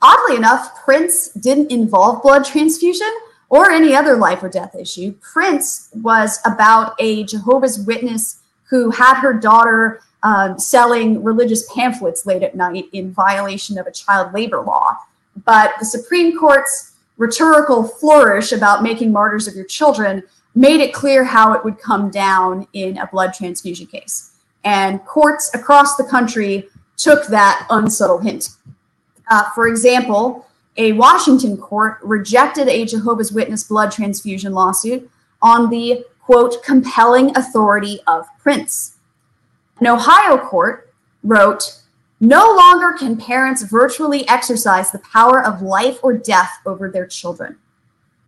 Oddly 0.00 0.36
enough, 0.36 0.84
Prince 0.84 1.28
didn't 1.28 1.70
involve 1.70 2.22
blood 2.22 2.44
transfusion 2.44 3.12
or 3.48 3.70
any 3.70 3.94
other 3.94 4.16
life 4.16 4.42
or 4.42 4.48
death 4.48 4.74
issue. 4.74 5.12
Prince 5.20 5.90
was 5.94 6.40
about 6.44 6.94
a 6.98 7.24
Jehovah's 7.24 7.78
Witness 7.78 8.40
who 8.68 8.90
had 8.90 9.20
her 9.20 9.32
daughter 9.32 10.00
um, 10.22 10.58
selling 10.58 11.22
religious 11.22 11.70
pamphlets 11.72 12.26
late 12.26 12.42
at 12.42 12.54
night 12.54 12.86
in 12.92 13.12
violation 13.12 13.78
of 13.78 13.86
a 13.86 13.92
child 13.92 14.32
labor 14.32 14.62
law. 14.62 14.96
But 15.44 15.74
the 15.78 15.84
Supreme 15.84 16.38
Court's 16.38 16.92
rhetorical 17.16 17.84
flourish 17.84 18.52
about 18.52 18.82
making 18.82 19.12
martyrs 19.12 19.46
of 19.48 19.54
your 19.54 19.64
children 19.64 20.22
made 20.54 20.80
it 20.80 20.92
clear 20.92 21.24
how 21.24 21.52
it 21.54 21.64
would 21.64 21.78
come 21.78 22.10
down 22.10 22.66
in 22.72 22.98
a 22.98 23.06
blood 23.06 23.32
transfusion 23.32 23.86
case. 23.86 24.32
And 24.64 25.04
courts 25.04 25.50
across 25.54 25.96
the 25.96 26.04
country 26.04 26.68
took 26.96 27.26
that 27.28 27.66
unsubtle 27.70 28.18
hint. 28.18 28.50
Uh, 29.30 29.50
for 29.54 29.66
example, 29.66 30.46
a 30.76 30.92
Washington 30.92 31.56
court 31.56 31.98
rejected 32.02 32.68
a 32.68 32.84
Jehovah's 32.84 33.32
Witness 33.32 33.64
blood 33.64 33.90
transfusion 33.92 34.52
lawsuit 34.52 35.10
on 35.40 35.70
the 35.70 36.04
quote, 36.22 36.62
compelling 36.62 37.36
authority 37.36 38.00
of 38.06 38.26
Prince. 38.38 38.96
An 39.82 39.88
Ohio 39.88 40.38
court 40.38 40.94
wrote, 41.24 41.80
no 42.20 42.54
longer 42.54 42.96
can 42.96 43.16
parents 43.16 43.64
virtually 43.64 44.28
exercise 44.28 44.92
the 44.92 45.00
power 45.00 45.44
of 45.44 45.60
life 45.60 45.98
or 46.04 46.16
death 46.16 46.60
over 46.64 46.88
their 46.88 47.04
children, 47.04 47.56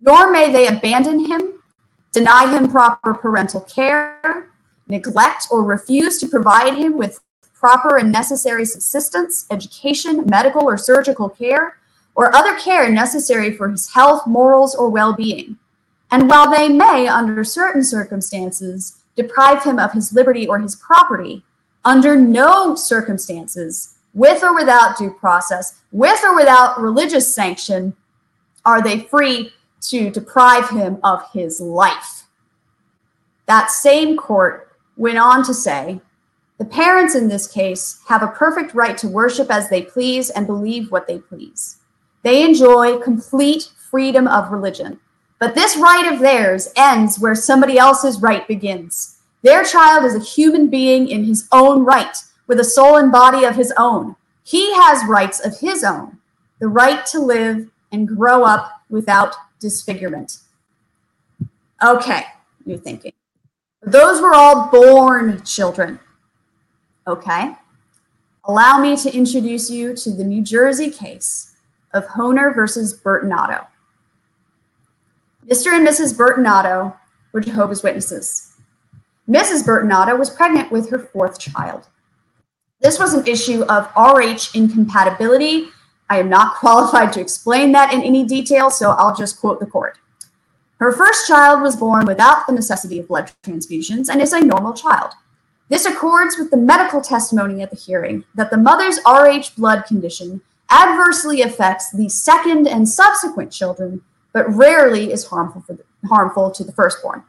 nor 0.01 0.33
may 0.33 0.51
they 0.51 0.67
abandon 0.67 1.27
him, 1.27 1.63
deny 2.11 2.51
him 2.51 2.69
proper 2.69 3.15
parental 3.15 3.61
care, 3.61 4.51
neglect 4.89 5.47
or 5.49 5.63
refuse 5.63 6.19
to 6.19 6.27
provide 6.27 6.75
him 6.75 6.99
with 6.99 7.21
proper 7.53 7.99
and 7.99 8.11
necessary 8.11 8.65
subsistence, 8.65 9.47
education, 9.49 10.27
medical 10.27 10.65
or 10.65 10.77
surgical 10.77 11.29
care, 11.29 11.79
or 12.17 12.35
other 12.35 12.59
care 12.59 12.91
necessary 12.91 13.57
for 13.57 13.69
his 13.71 13.93
health, 13.93 14.27
morals, 14.27 14.75
or 14.75 14.91
well 14.91 15.13
being. 15.13 15.57
And 16.11 16.29
while 16.29 16.51
they 16.51 16.69
may, 16.69 17.07
under 17.07 17.45
certain 17.45 17.85
circumstances, 17.85 19.04
deprive 19.17 19.63
him 19.63 19.79
of 19.79 19.93
his 19.93 20.13
liberty 20.13 20.47
or 20.47 20.59
his 20.59 20.77
property, 20.77 21.45
under 21.85 22.17
no 22.17 22.75
circumstances, 22.75 23.97
with 24.15 24.43
or 24.43 24.55
without 24.55 24.97
due 24.97 25.11
process, 25.11 25.81
with 25.93 26.23
or 26.25 26.35
without 26.35 26.81
religious 26.81 27.35
sanction, 27.35 27.95
are 28.65 28.83
they 28.83 29.01
free 29.01 29.53
to 29.81 30.11
deprive 30.11 30.71
him 30.71 30.99
of 31.03 31.23
his 31.33 31.61
life. 31.61 32.25
That 33.47 33.71
same 33.71 34.17
court 34.17 34.73
went 34.97 35.19
on 35.19 35.45
to 35.45 35.53
say 35.53 36.01
the 36.59 36.65
parents 36.65 37.15
in 37.15 37.29
this 37.29 37.47
case 37.47 38.01
have 38.09 38.23
a 38.23 38.29
perfect 38.29 38.75
right 38.75 38.97
to 38.99 39.09
worship 39.09 39.51
as 39.51 39.69
they 39.69 39.83
please 39.83 40.31
and 40.31 40.47
believe 40.47 40.91
what 40.91 41.07
they 41.07 41.19
please. 41.19 41.79
They 42.23 42.43
enjoy 42.43 42.99
complete 43.01 43.71
freedom 43.91 44.27
of 44.27 44.51
religion. 44.51 45.01
But 45.45 45.55
this 45.55 45.77
right 45.77 46.11
of 46.11 46.21
theirs 46.21 46.71
ends 46.75 47.19
where 47.19 47.35
somebody 47.35 47.77
else's 47.77 48.23
right 48.23 48.49
begins. 48.49 49.19
Their 49.43 49.63
child 49.63 50.07
is 50.07 50.15
a 50.15 50.19
human 50.19 50.69
being 50.69 51.07
in 51.07 51.25
his 51.25 51.47
own 51.53 51.85
right, 51.85 52.17
with 52.47 52.61
a 52.61 52.65
soul 52.65 52.97
and 52.97 53.13
body 53.13 53.45
of 53.45 53.55
his 53.55 53.71
own. 53.77 54.17
He 54.43 54.73
has 54.73 55.07
rights 55.07 55.45
of 55.45 55.61
his 55.61 55.85
own 55.85 56.17
the 56.61 56.69
right 56.69 57.05
to 57.09 57.21
live 57.21 57.69
and 57.93 58.09
grow 58.09 58.43
up 58.43 58.85
without 58.89 59.35
disfigurement. 59.61 60.39
Okay, 61.85 62.25
you're 62.65 62.79
thinking. 62.79 63.13
Those 63.83 64.23
were 64.23 64.33
all 64.33 64.71
born 64.71 65.43
children. 65.45 66.01
Okay. 67.07 67.55
Allow 68.47 68.79
me 68.79 68.97
to 68.97 69.15
introduce 69.15 69.69
you 69.69 69.95
to 69.95 70.11
the 70.11 70.25
New 70.25 70.41
Jersey 70.41 70.91
case 70.91 71.55
of 71.93 72.07
Hoener 72.07 72.55
versus 72.55 72.99
Bertinato. 72.99 73.67
Mr. 75.51 75.77
and 75.77 75.87
Mrs. 75.87 76.17
Bertinato 76.17 76.97
were 77.33 77.41
Jehovah's 77.41 77.83
Witnesses. 77.83 78.55
Mrs. 79.29 79.65
Bertinato 79.65 80.19
was 80.19 80.31
pregnant 80.31 80.73
with 80.73 80.89
her 80.91 80.99
fourth 80.99 81.39
child. 81.39 81.87
This 82.81 82.99
was 82.99 83.13
an 83.13 83.27
issue 83.27 83.63
of 83.65 83.91
RH 83.97 84.55
incompatibility. 84.55 85.69
I 86.09 86.19
am 86.19 86.31
not 86.31 86.55
qualified 86.61 87.13
to 87.15 87.21
explain 87.21 87.73
that 87.73 87.93
in 87.93 88.03
any 88.03 88.25
detail, 88.25 88.71
so 88.71 88.93
I'll 88.93 89.15
just 89.15 89.39
quote 89.39 89.61
the 89.61 89.67
court. 89.67 89.99
Her 90.79 90.93
first 90.93 91.29
child 91.29 91.63
was 91.63 91.77
born 91.77 92.07
without 92.07 92.47
the 92.47 92.53
necessity 92.53 92.99
of 92.99 93.09
blood 93.09 93.31
transfusions 93.43 94.09
and 94.09 94.23
is 94.23 94.33
a 94.33 94.41
normal 94.41 94.73
child. 94.73 95.13
This 95.69 95.87
accords 95.87 96.37
with 96.39 96.51
the 96.51 96.57
medical 96.57 97.01
testimony 97.01 97.63
at 97.63 97.71
the 97.71 97.77
hearing 97.77 98.25
that 98.35 98.51
the 98.51 98.57
mother's 98.57 98.99
Rh 99.07 99.51
blood 99.57 99.85
condition 99.85 100.41
adversely 100.71 101.43
affects 101.43 101.91
the 101.91 102.09
second 102.09 102.67
and 102.67 102.89
subsequent 102.89 103.53
children 103.53 104.03
but 104.35 104.53
rarely 104.53 105.11
is 105.13 105.25
harmful, 105.27 105.65
the, 105.67 105.79
harmful 106.09 106.51
to 106.51 106.65
the 106.65 106.73
firstborn. 106.73 107.23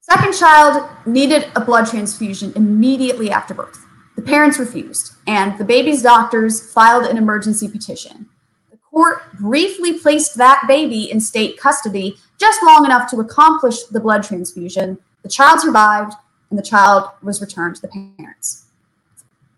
Second 0.00 0.34
child 0.34 0.90
needed 1.06 1.50
a 1.56 1.64
blood 1.64 1.86
transfusion 1.86 2.52
immediately 2.54 3.30
after 3.30 3.54
birth. 3.54 3.86
The 4.16 4.22
parents 4.22 4.58
refused, 4.58 5.14
and 5.26 5.56
the 5.56 5.64
baby's 5.64 6.02
doctors 6.02 6.70
filed 6.72 7.06
an 7.06 7.16
emergency 7.16 7.68
petition. 7.68 8.28
The 8.70 8.76
court 8.76 9.22
briefly 9.40 9.98
placed 9.98 10.36
that 10.36 10.64
baby 10.68 11.10
in 11.10 11.20
state 11.20 11.58
custody 11.58 12.18
just 12.38 12.62
long 12.62 12.84
enough 12.84 13.08
to 13.10 13.20
accomplish 13.20 13.84
the 13.84 14.00
blood 14.00 14.22
transfusion. 14.22 14.98
The 15.22 15.30
child 15.30 15.60
survived, 15.60 16.12
and 16.50 16.58
the 16.58 16.62
child 16.62 17.08
was 17.22 17.40
returned 17.40 17.76
to 17.76 17.82
the 17.82 17.88
parents. 18.18 18.66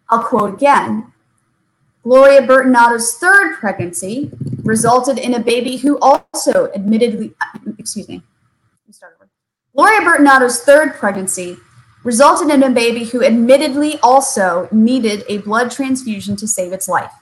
I'll 0.09 0.23
quote 0.23 0.55
again 0.55 1.13
Gloria 2.05 2.47
Bertinato's 2.47 3.15
third 3.15 3.57
pregnancy 3.57 4.31
resulted 4.67 5.19
in 5.19 5.35
a 5.35 5.41
baby 5.41 5.77
who 5.77 5.99
also 6.01 6.71
admittedly, 6.73 7.35
excuse 7.79 8.09
me. 8.09 8.23
Gloria 9.75 10.01
Bertinato's 10.01 10.63
third 10.63 10.95
pregnancy 10.95 11.57
resulted 12.03 12.51
in 12.51 12.63
a 12.63 12.71
baby 12.71 13.05
who 13.05 13.25
admittedly 13.25 13.99
also 14.03 14.69
needed 14.73 15.25
a 15.29 15.39
blood 15.39 15.71
transfusion 15.71 16.37
to 16.37 16.49
save 16.49 16.73
its 16.73 16.89
life. 16.89 17.13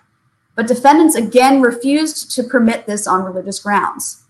But 0.54 0.68
defendants 0.68 1.16
again 1.16 1.60
refused 1.60 2.30
to 2.32 2.44
permit 2.44 2.86
this 2.86 3.06
on 3.06 3.24
religious 3.24 3.58
grounds. 3.58 4.22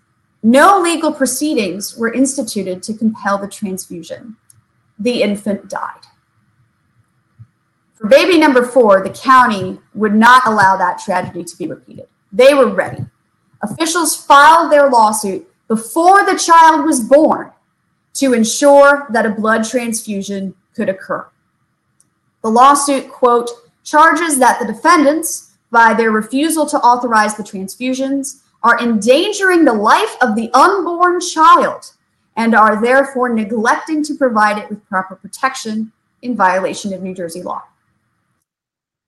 No 0.42 0.80
legal 0.80 1.12
proceedings 1.12 1.96
were 1.96 2.12
instituted 2.12 2.82
to 2.84 2.94
compel 2.94 3.36
the 3.36 3.48
transfusion. 3.48 4.36
The 4.98 5.22
infant 5.22 5.68
died. 5.68 6.06
For 7.94 8.08
baby 8.08 8.38
number 8.38 8.64
four, 8.64 9.02
the 9.02 9.10
county 9.10 9.80
would 9.94 10.14
not 10.14 10.46
allow 10.46 10.76
that 10.76 10.98
tragedy 10.98 11.44
to 11.44 11.56
be 11.56 11.66
repeated. 11.66 12.06
They 12.34 12.52
were 12.52 12.68
ready. 12.68 13.06
Officials 13.62 14.16
filed 14.16 14.72
their 14.72 14.90
lawsuit 14.90 15.48
before 15.68 16.24
the 16.24 16.36
child 16.36 16.84
was 16.84 17.00
born 17.00 17.52
to 18.14 18.32
ensure 18.32 19.06
that 19.10 19.24
a 19.24 19.30
blood 19.30 19.64
transfusion 19.64 20.54
could 20.74 20.88
occur. 20.88 21.26
The 22.42 22.50
lawsuit, 22.50 23.08
quote, 23.08 23.50
charges 23.84 24.38
that 24.40 24.58
the 24.58 24.66
defendants, 24.66 25.52
by 25.70 25.94
their 25.94 26.10
refusal 26.10 26.66
to 26.66 26.78
authorize 26.78 27.36
the 27.36 27.44
transfusions, 27.44 28.40
are 28.64 28.80
endangering 28.80 29.64
the 29.64 29.72
life 29.72 30.16
of 30.20 30.34
the 30.34 30.50
unborn 30.54 31.20
child 31.20 31.92
and 32.36 32.54
are 32.54 32.82
therefore 32.82 33.28
neglecting 33.28 34.02
to 34.02 34.14
provide 34.14 34.58
it 34.58 34.68
with 34.68 34.86
proper 34.88 35.14
protection 35.14 35.92
in 36.22 36.34
violation 36.34 36.92
of 36.92 37.02
New 37.02 37.14
Jersey 37.14 37.42
law. 37.42 37.62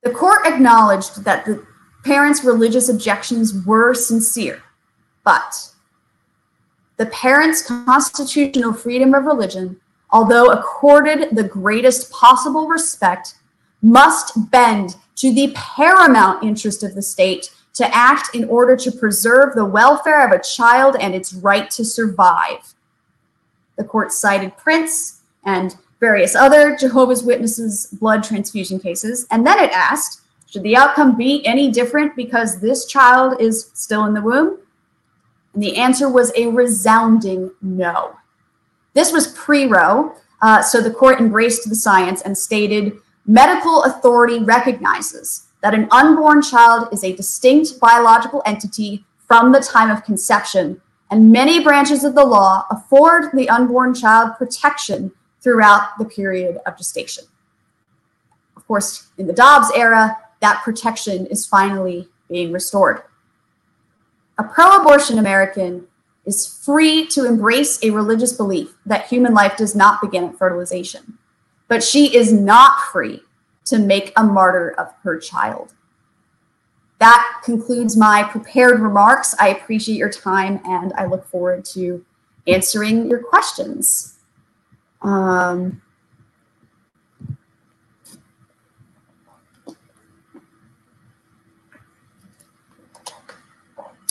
The 0.04 0.10
court 0.10 0.46
acknowledged 0.46 1.24
that 1.24 1.44
the 1.44 1.66
parents' 2.06 2.44
religious 2.44 2.88
objections 2.88 3.52
were 3.66 3.92
sincere, 3.92 4.62
but 5.24 5.72
the 6.98 7.06
parents' 7.06 7.66
constitutional 7.66 8.72
freedom 8.72 9.12
of 9.12 9.24
religion, 9.24 9.80
although 10.10 10.50
accorded 10.50 11.34
the 11.34 11.42
greatest 11.42 12.10
possible 12.12 12.68
respect, 12.68 13.34
must 13.82 14.50
bend 14.50 14.96
to 15.16 15.34
the 15.34 15.52
paramount 15.54 16.44
interest 16.44 16.84
of 16.84 16.94
the 16.94 17.02
state 17.02 17.50
to 17.74 17.94
act 17.94 18.34
in 18.34 18.44
order 18.44 18.76
to 18.76 18.92
preserve 18.92 19.54
the 19.54 19.64
welfare 19.64 20.24
of 20.24 20.32
a 20.32 20.42
child 20.42 20.96
and 21.00 21.14
its 21.14 21.34
right 21.34 21.68
to 21.70 21.84
survive. 21.84 22.74
The 23.76 23.84
court 23.84 24.12
cited 24.12 24.56
Prince 24.56 25.20
and 25.44 25.76
various 26.00 26.34
other 26.34 26.76
Jehovah's 26.76 27.22
Witnesses 27.22 27.88
blood 28.00 28.22
transfusion 28.22 28.78
cases. 28.78 29.26
And 29.30 29.46
then 29.46 29.58
it 29.58 29.70
asked, 29.72 30.22
should 30.46 30.62
the 30.62 30.76
outcome 30.76 31.16
be 31.16 31.44
any 31.44 31.70
different 31.70 32.14
because 32.14 32.60
this 32.60 32.86
child 32.86 33.40
is 33.40 33.70
still 33.74 34.04
in 34.04 34.14
the 34.14 34.22
womb? 34.22 34.58
And 35.54 35.62
the 35.62 35.76
answer 35.76 36.08
was 36.08 36.32
a 36.36 36.46
resounding 36.48 37.50
no. 37.60 38.16
This 38.94 39.12
was 39.12 39.28
pre 39.28 39.66
Roe, 39.66 40.14
uh, 40.40 40.62
so 40.62 40.80
the 40.80 40.90
court 40.90 41.20
embraced 41.20 41.68
the 41.68 41.74
science 41.74 42.22
and 42.22 42.36
stated 42.36 42.92
medical 43.26 43.82
authority 43.82 44.38
recognizes 44.38 45.46
that 45.62 45.74
an 45.74 45.88
unborn 45.90 46.42
child 46.42 46.88
is 46.92 47.02
a 47.02 47.16
distinct 47.16 47.80
biological 47.80 48.42
entity 48.46 49.04
from 49.26 49.50
the 49.50 49.60
time 49.60 49.90
of 49.90 50.04
conception, 50.04 50.80
and 51.10 51.32
many 51.32 51.62
branches 51.62 52.04
of 52.04 52.14
the 52.14 52.24
law 52.24 52.64
afford 52.70 53.32
the 53.32 53.48
unborn 53.48 53.92
child 53.94 54.32
protection 54.38 55.10
throughout 55.40 55.98
the 55.98 56.04
period 56.04 56.58
of 56.66 56.76
gestation. 56.76 57.24
Of 58.56 58.66
course, 58.66 59.08
in 59.18 59.26
the 59.26 59.32
Dobbs 59.32 59.70
era, 59.74 60.16
that 60.40 60.62
protection 60.62 61.26
is 61.26 61.46
finally 61.46 62.08
being 62.28 62.52
restored. 62.52 63.02
A 64.38 64.44
pro 64.44 64.80
abortion 64.80 65.18
American 65.18 65.86
is 66.24 66.46
free 66.46 67.06
to 67.06 67.24
embrace 67.24 67.82
a 67.82 67.90
religious 67.90 68.32
belief 68.32 68.74
that 68.84 69.06
human 69.06 69.32
life 69.32 69.56
does 69.56 69.74
not 69.74 70.00
begin 70.00 70.24
at 70.24 70.36
fertilization, 70.36 71.18
but 71.68 71.82
she 71.82 72.14
is 72.14 72.32
not 72.32 72.80
free 72.92 73.22
to 73.64 73.78
make 73.78 74.12
a 74.16 74.22
martyr 74.22 74.70
of 74.78 74.92
her 75.02 75.18
child. 75.18 75.72
That 76.98 77.40
concludes 77.44 77.96
my 77.96 78.24
prepared 78.24 78.80
remarks. 78.80 79.34
I 79.38 79.48
appreciate 79.48 79.98
your 79.98 80.10
time 80.10 80.60
and 80.64 80.92
I 80.94 81.06
look 81.06 81.26
forward 81.26 81.64
to 81.66 82.04
answering 82.46 83.08
your 83.08 83.22
questions. 83.22 84.14
Um, 85.02 85.82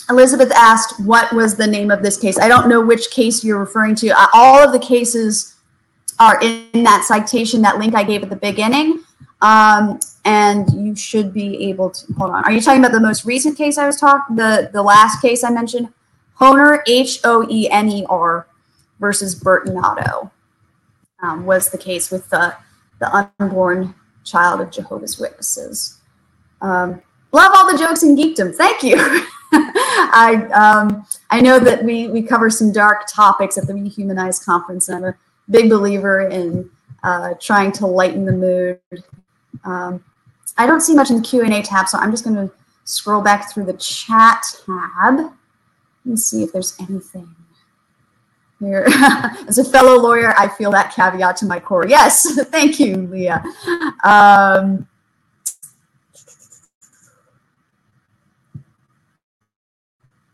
Elizabeth 0.08 0.52
asked, 0.52 1.00
what 1.00 1.32
was 1.32 1.56
the 1.56 1.66
name 1.66 1.90
of 1.90 2.02
this 2.02 2.16
case? 2.16 2.38
I 2.38 2.48
don't 2.48 2.68
know 2.68 2.80
which 2.80 3.10
case 3.10 3.42
you're 3.42 3.58
referring 3.58 3.94
to. 3.96 4.08
Uh, 4.10 4.26
all 4.32 4.62
of 4.62 4.72
the 4.72 4.78
cases 4.78 5.56
are 6.18 6.40
in 6.40 6.84
that 6.84 7.04
citation, 7.04 7.62
that 7.62 7.78
link 7.78 7.94
I 7.94 8.04
gave 8.04 8.22
at 8.22 8.30
the 8.30 8.36
beginning. 8.36 9.02
Um, 9.42 9.98
and 10.24 10.72
you 10.72 10.96
should 10.96 11.32
be 11.32 11.68
able 11.68 11.90
to, 11.90 12.12
hold 12.14 12.30
on. 12.30 12.44
Are 12.44 12.52
you 12.52 12.60
talking 12.60 12.80
about 12.80 12.92
the 12.92 13.00
most 13.00 13.24
recent 13.24 13.58
case 13.58 13.78
I 13.78 13.86
was 13.86 13.98
talking, 13.98 14.36
the, 14.36 14.70
the 14.72 14.82
last 14.82 15.20
case 15.20 15.44
I 15.44 15.50
mentioned? 15.50 15.92
Hoener, 16.40 16.82
H-O-E-N-E-R 16.86 18.46
versus 19.00 19.34
Bertinato 19.34 20.30
um, 21.22 21.46
was 21.46 21.70
the 21.70 21.78
case 21.78 22.10
with 22.10 22.28
the, 22.30 22.54
the 22.98 23.26
unborn 23.40 23.94
child 24.24 24.60
of 24.60 24.70
Jehovah's 24.70 25.18
Witnesses. 25.18 25.98
Um, 26.60 27.02
love 27.32 27.52
all 27.54 27.70
the 27.70 27.78
jokes 27.78 28.02
and 28.02 28.16
geekdom. 28.16 28.54
Thank 28.54 28.82
you. 28.82 29.26
I 29.96 30.46
um, 30.54 31.06
I 31.30 31.40
know 31.40 31.58
that 31.58 31.84
we 31.84 32.08
we 32.08 32.22
cover 32.22 32.50
some 32.50 32.72
dark 32.72 33.06
topics 33.08 33.58
at 33.58 33.66
the 33.66 33.72
Rehumanize 33.72 34.44
conference, 34.44 34.88
and 34.88 34.98
I'm 34.98 35.12
a 35.12 35.16
big 35.50 35.70
believer 35.70 36.28
in 36.28 36.70
uh, 37.02 37.34
trying 37.40 37.72
to 37.72 37.86
lighten 37.86 38.24
the 38.24 38.32
mood. 38.32 39.04
Um, 39.64 40.04
I 40.56 40.66
don't 40.66 40.80
see 40.80 40.94
much 40.94 41.10
in 41.10 41.16
the 41.16 41.22
Q 41.22 41.42
and 41.42 41.52
A 41.52 41.62
tab, 41.62 41.88
so 41.88 41.98
I'm 41.98 42.10
just 42.10 42.24
going 42.24 42.36
to 42.36 42.52
scroll 42.84 43.22
back 43.22 43.52
through 43.52 43.64
the 43.64 43.74
chat 43.74 44.42
tab 44.64 45.32
and 46.04 46.18
see 46.18 46.42
if 46.42 46.52
there's 46.52 46.74
anything 46.80 47.34
here. 48.60 48.86
As 49.48 49.58
a 49.58 49.64
fellow 49.64 50.00
lawyer, 50.00 50.34
I 50.38 50.48
feel 50.48 50.70
that 50.72 50.94
caveat 50.94 51.36
to 51.38 51.46
my 51.46 51.60
core. 51.60 51.86
Yes, 51.86 52.40
thank 52.50 52.80
you, 52.80 52.96
Leah. 52.96 53.42
Um, 54.04 54.88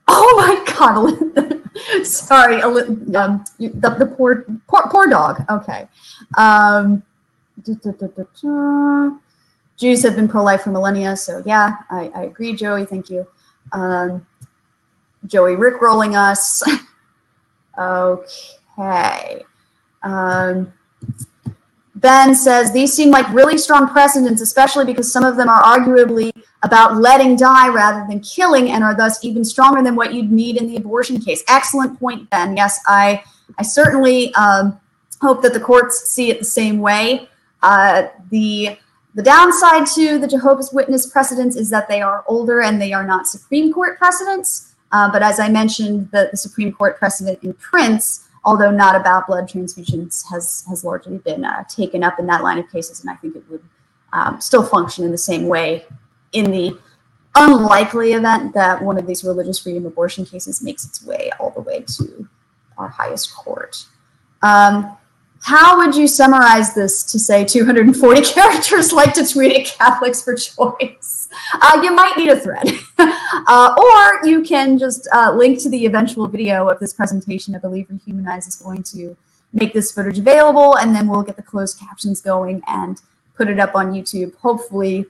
oh 0.09 0.35
my 0.37 0.73
God. 0.75 2.05
Sorry, 2.05 2.63
um, 2.63 2.75
the, 3.59 3.97
the 3.99 4.15
poor, 4.17 4.45
poor, 4.67 4.83
poor 4.91 5.07
dog. 5.07 5.45
Okay. 5.51 5.89
Um, 6.37 7.03
da, 7.63 7.75
da, 7.75 8.07
da, 8.09 9.11
Jews 9.77 10.03
have 10.03 10.17
been 10.17 10.29
pro-life 10.29 10.63
for 10.63 10.71
millennia, 10.71 11.17
so 11.17 11.43
yeah, 11.45 11.77
I, 11.91 12.11
I 12.15 12.23
agree, 12.25 12.55
Joey. 12.55 12.85
Thank 12.85 13.11
you. 13.11 13.27
Um, 13.73 14.27
Joey 15.27 15.57
rickrolling 15.57 16.15
us. 16.15 16.63
Okay. 17.79 19.43
Um, 20.03 20.73
ben 21.95 22.35
says 22.35 22.73
these 22.73 22.93
seem 22.93 23.11
like 23.11 23.29
really 23.33 23.57
strong 23.57 23.89
precedents, 23.89 24.43
especially 24.43 24.85
because 24.85 25.13
some 25.13 25.25
of 25.25 25.37
them 25.37 25.49
are 25.49 25.63
arguably 25.63 26.32
about 26.63 26.97
letting 26.97 27.37
die 27.37 27.69
rather 27.69 28.07
than 28.09 28.21
killing 28.21 28.71
and 28.71 28.85
are 28.85 28.97
thus 28.97 29.25
even 29.25 29.45
stronger 29.45 29.83
than 29.83 29.97
what 29.97 30.15
you'd 30.15 30.31
need 30.31 30.57
in 30.57 30.67
the 30.69 30.77
abortion 30.77 31.21
case. 31.21 31.43
Excellent 31.49 31.99
point, 31.99 32.31
Ben. 32.31 32.57
Yes, 32.57 32.79
I, 32.87 33.23
I 33.59 33.63
certainly 33.63 34.33
um, 34.35 34.79
hope 35.21 35.43
that 35.43 35.53
the 35.53 35.61
courts 35.61 36.11
see 36.11 36.31
it 36.31 36.39
the 36.39 36.45
same 36.45 36.79
way. 36.79 37.29
Uh, 37.63 38.09
the 38.31 38.79
the 39.15 39.23
downside 39.23 39.87
to 39.89 40.19
the 40.19 40.27
Jehovah's 40.27 40.73
Witness 40.73 41.07
precedents 41.07 41.55
is 41.55 41.69
that 41.69 41.87
they 41.87 42.01
are 42.01 42.25
older 42.27 42.63
and 42.63 42.81
they 42.81 42.95
are 42.95 43.07
not 43.07 43.27
Supreme 43.27 43.71
Court 43.71 43.99
precedents. 43.99 44.75
Uh, 44.91 45.13
but 45.13 45.23
as 45.23 45.39
I 45.39 45.51
mentioned, 45.51 46.11
the, 46.13 46.29
the, 46.31 46.37
Supreme 46.39 46.73
Court 46.73 46.99
precedent 46.99 47.39
in 47.43 47.53
Prince, 47.55 48.27
although 48.43 48.71
not 48.71 48.97
about 48.97 49.27
blood 49.27 49.51
transfusions, 49.51 50.25
has, 50.31 50.65
has 50.67 50.83
largely 50.83 51.19
been 51.19 51.45
uh, 51.45 51.65
taken 51.65 52.03
up 52.03 52.19
in 52.19 52.27
that 52.27 52.43
line 52.43 52.59
of 52.59 52.71
cases. 52.71 53.03
And 53.03 53.11
I 53.11 53.15
think 53.17 53.37
it 53.37 53.45
would 53.51 53.63
um, 54.15 54.41
still 54.41 54.63
function 54.63 55.05
in 55.05 55.11
the 55.11 55.19
same 55.19 55.47
way 55.47 55.85
in 56.33 56.51
the 56.51 56.79
unlikely 57.35 58.13
event 58.13 58.55
that 58.55 58.83
one 58.83 58.99
of 58.99 59.07
these 59.07 59.25
religious 59.25 59.59
freedom 59.59 59.87
abortion 59.87 60.25
cases 60.25 60.63
makes 60.63 60.85
its 60.85 61.05
way 61.05 61.31
all 61.41 61.51
the 61.51 61.61
way 61.61 61.85
to 61.97 62.29
our 62.77 62.89
highest 62.89 63.35
court. 63.35 63.87
Um, 64.43 64.97
how 65.43 65.77
would 65.79 65.97
you 65.97 66.07
summarize 66.07 66.73
this 66.75 67.03
to 67.05 67.19
say 67.19 67.45
240 67.45 68.21
characters 68.33 68.93
like 68.93 69.13
to 69.15 69.27
tweet 69.27 69.53
at 69.53 69.67
Catholics 69.67 70.23
for 70.23 70.35
choice? 70.35 71.29
Uh, 71.55 71.81
you 71.83 71.93
might 71.93 72.17
need 72.17 72.29
a 72.29 72.39
thread. 72.39 72.71
uh, 72.99 73.75
or 73.77 74.27
you 74.27 74.43
can 74.43 74.79
just 74.79 75.09
uh, 75.13 75.33
link 75.33 75.61
to 75.63 75.69
the 75.69 75.87
eventual 75.87 76.29
video 76.29 76.69
of 76.69 76.79
this 76.79 76.93
presentation. 76.93 77.55
I 77.57 77.59
believe 77.59 77.89
Rehumanize 77.89 78.47
is 78.47 78.57
going 78.57 78.85
to 78.85 79.17
make 79.53 79.73
this 79.73 79.91
footage 79.91 80.19
available, 80.19 80.77
and 80.77 80.95
then 80.95 81.09
we'll 81.09 81.23
get 81.23 81.37
the 81.37 81.43
closed 81.43 81.79
captions 81.79 82.21
going 82.21 82.63
and 82.69 83.03
put 83.35 83.49
it 83.49 83.59
up 83.59 83.75
on 83.75 83.93
YouTube, 83.93 84.37
hopefully 84.37 85.07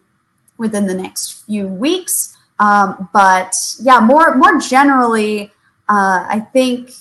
within 0.58 0.86
the 0.86 0.94
next 0.94 1.44
few 1.44 1.66
weeks. 1.66 2.36
Um, 2.58 3.08
but 3.12 3.56
yeah, 3.80 4.00
more 4.00 4.34
more 4.36 4.58
generally, 4.60 5.50
uh, 5.88 6.26
I 6.28 6.46
think 6.52 6.92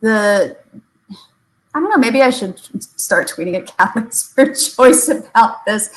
the 0.00 0.56
I 1.74 1.80
don't 1.80 1.88
know, 1.90 1.96
maybe 1.96 2.22
I 2.22 2.30
should 2.30 2.58
start 3.00 3.28
tweeting 3.28 3.54
at 3.56 3.76
Catholics 3.76 4.32
for 4.34 4.46
choice 4.54 5.08
about 5.08 5.64
this. 5.64 5.90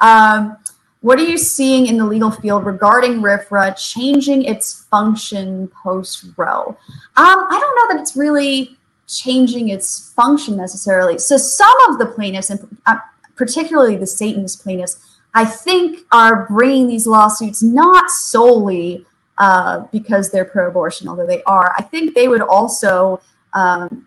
Um, 0.00 0.56
what 1.02 1.18
are 1.18 1.24
you 1.24 1.38
seeing 1.38 1.86
in 1.86 1.96
the 1.96 2.04
legal 2.04 2.30
field 2.30 2.66
regarding 2.66 3.22
RFRA 3.22 3.74
changing 3.76 4.44
its 4.44 4.84
function 4.84 5.68
post 5.68 6.26
Roe? 6.36 6.68
Um, 6.68 6.76
I 7.16 7.58
don't 7.58 7.76
know 7.76 7.94
that 7.94 8.02
it's 8.02 8.16
really 8.16 8.76
changing 9.06 9.68
its 9.68 10.12
function 10.12 10.56
necessarily. 10.56 11.18
So 11.18 11.36
some 11.36 11.74
of 11.90 11.98
the 11.98 12.06
plaintiffs, 12.06 12.50
and 12.50 12.76
uh, 12.86 12.98
particularly 13.34 13.96
the 13.96 14.06
Satanist 14.06 14.62
plaintiffs, 14.62 14.98
I 15.34 15.44
think 15.44 16.00
are 16.12 16.46
bringing 16.46 16.88
these 16.88 17.06
lawsuits 17.06 17.62
not 17.62 18.10
solely 18.10 19.06
uh, 19.38 19.86
because 19.92 20.30
they're 20.30 20.44
pro-abortion, 20.44 21.08
although 21.08 21.26
they 21.26 21.42
are. 21.44 21.74
I 21.78 21.82
think 21.82 22.14
they 22.14 22.28
would 22.28 22.42
also 22.42 23.20
um, 23.52 24.06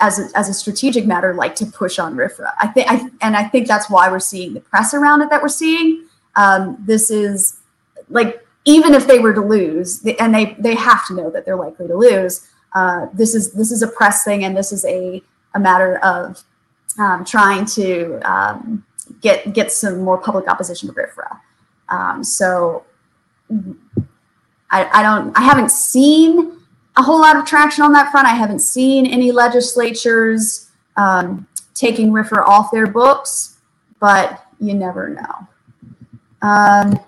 as 0.00 0.18
a, 0.18 0.38
as 0.38 0.48
a 0.48 0.54
strategic 0.54 1.06
matter, 1.06 1.34
like 1.34 1.54
to 1.56 1.66
push 1.66 1.98
on 1.98 2.14
RFRA. 2.14 2.52
I 2.60 2.68
think, 2.68 2.90
I, 2.90 3.10
and 3.20 3.36
I 3.36 3.44
think 3.44 3.66
that's 3.66 3.90
why 3.90 4.10
we're 4.10 4.20
seeing 4.20 4.54
the 4.54 4.60
press 4.60 4.94
around 4.94 5.22
it 5.22 5.30
that 5.30 5.42
we're 5.42 5.48
seeing. 5.48 6.06
Um, 6.36 6.76
this 6.86 7.10
is 7.10 7.60
like 8.08 8.46
even 8.64 8.94
if 8.94 9.06
they 9.06 9.18
were 9.18 9.34
to 9.34 9.40
lose, 9.40 10.04
and 10.20 10.34
they 10.34 10.56
they 10.58 10.74
have 10.74 11.06
to 11.08 11.14
know 11.14 11.30
that 11.30 11.44
they're 11.44 11.56
likely 11.56 11.88
to 11.88 11.96
lose. 11.96 12.48
Uh, 12.74 13.06
this 13.12 13.34
is 13.34 13.52
this 13.52 13.72
is 13.72 13.82
a 13.82 13.88
press 13.88 14.24
thing, 14.24 14.44
and 14.44 14.56
this 14.56 14.72
is 14.72 14.84
a 14.84 15.22
a 15.54 15.58
matter 15.58 15.98
of 15.98 16.44
um, 16.98 17.24
trying 17.24 17.64
to 17.64 18.20
um, 18.30 18.84
get 19.20 19.52
get 19.52 19.72
some 19.72 20.02
more 20.02 20.18
public 20.18 20.48
opposition 20.48 20.88
to 20.88 20.94
RFRA. 20.94 21.38
Um, 21.88 22.22
so 22.22 22.84
I, 24.70 24.84
I 24.92 25.02
don't 25.02 25.36
I 25.36 25.42
haven't 25.42 25.70
seen 25.70 26.58
a 26.96 27.02
whole 27.02 27.20
lot 27.20 27.36
of 27.36 27.46
traction 27.46 27.84
on 27.84 27.92
that 27.92 28.10
front. 28.10 28.26
I 28.26 28.34
haven't 28.34 28.60
seen 28.60 29.06
any 29.06 29.30
legislatures 29.30 30.70
um, 30.96 31.46
taking 31.74 32.10
RFRA 32.10 32.44
off 32.46 32.70
their 32.72 32.86
books, 32.86 33.58
but 34.00 34.44
you 34.60 34.74
never 34.74 35.08
know. 35.10 35.48
Um, 36.42 36.98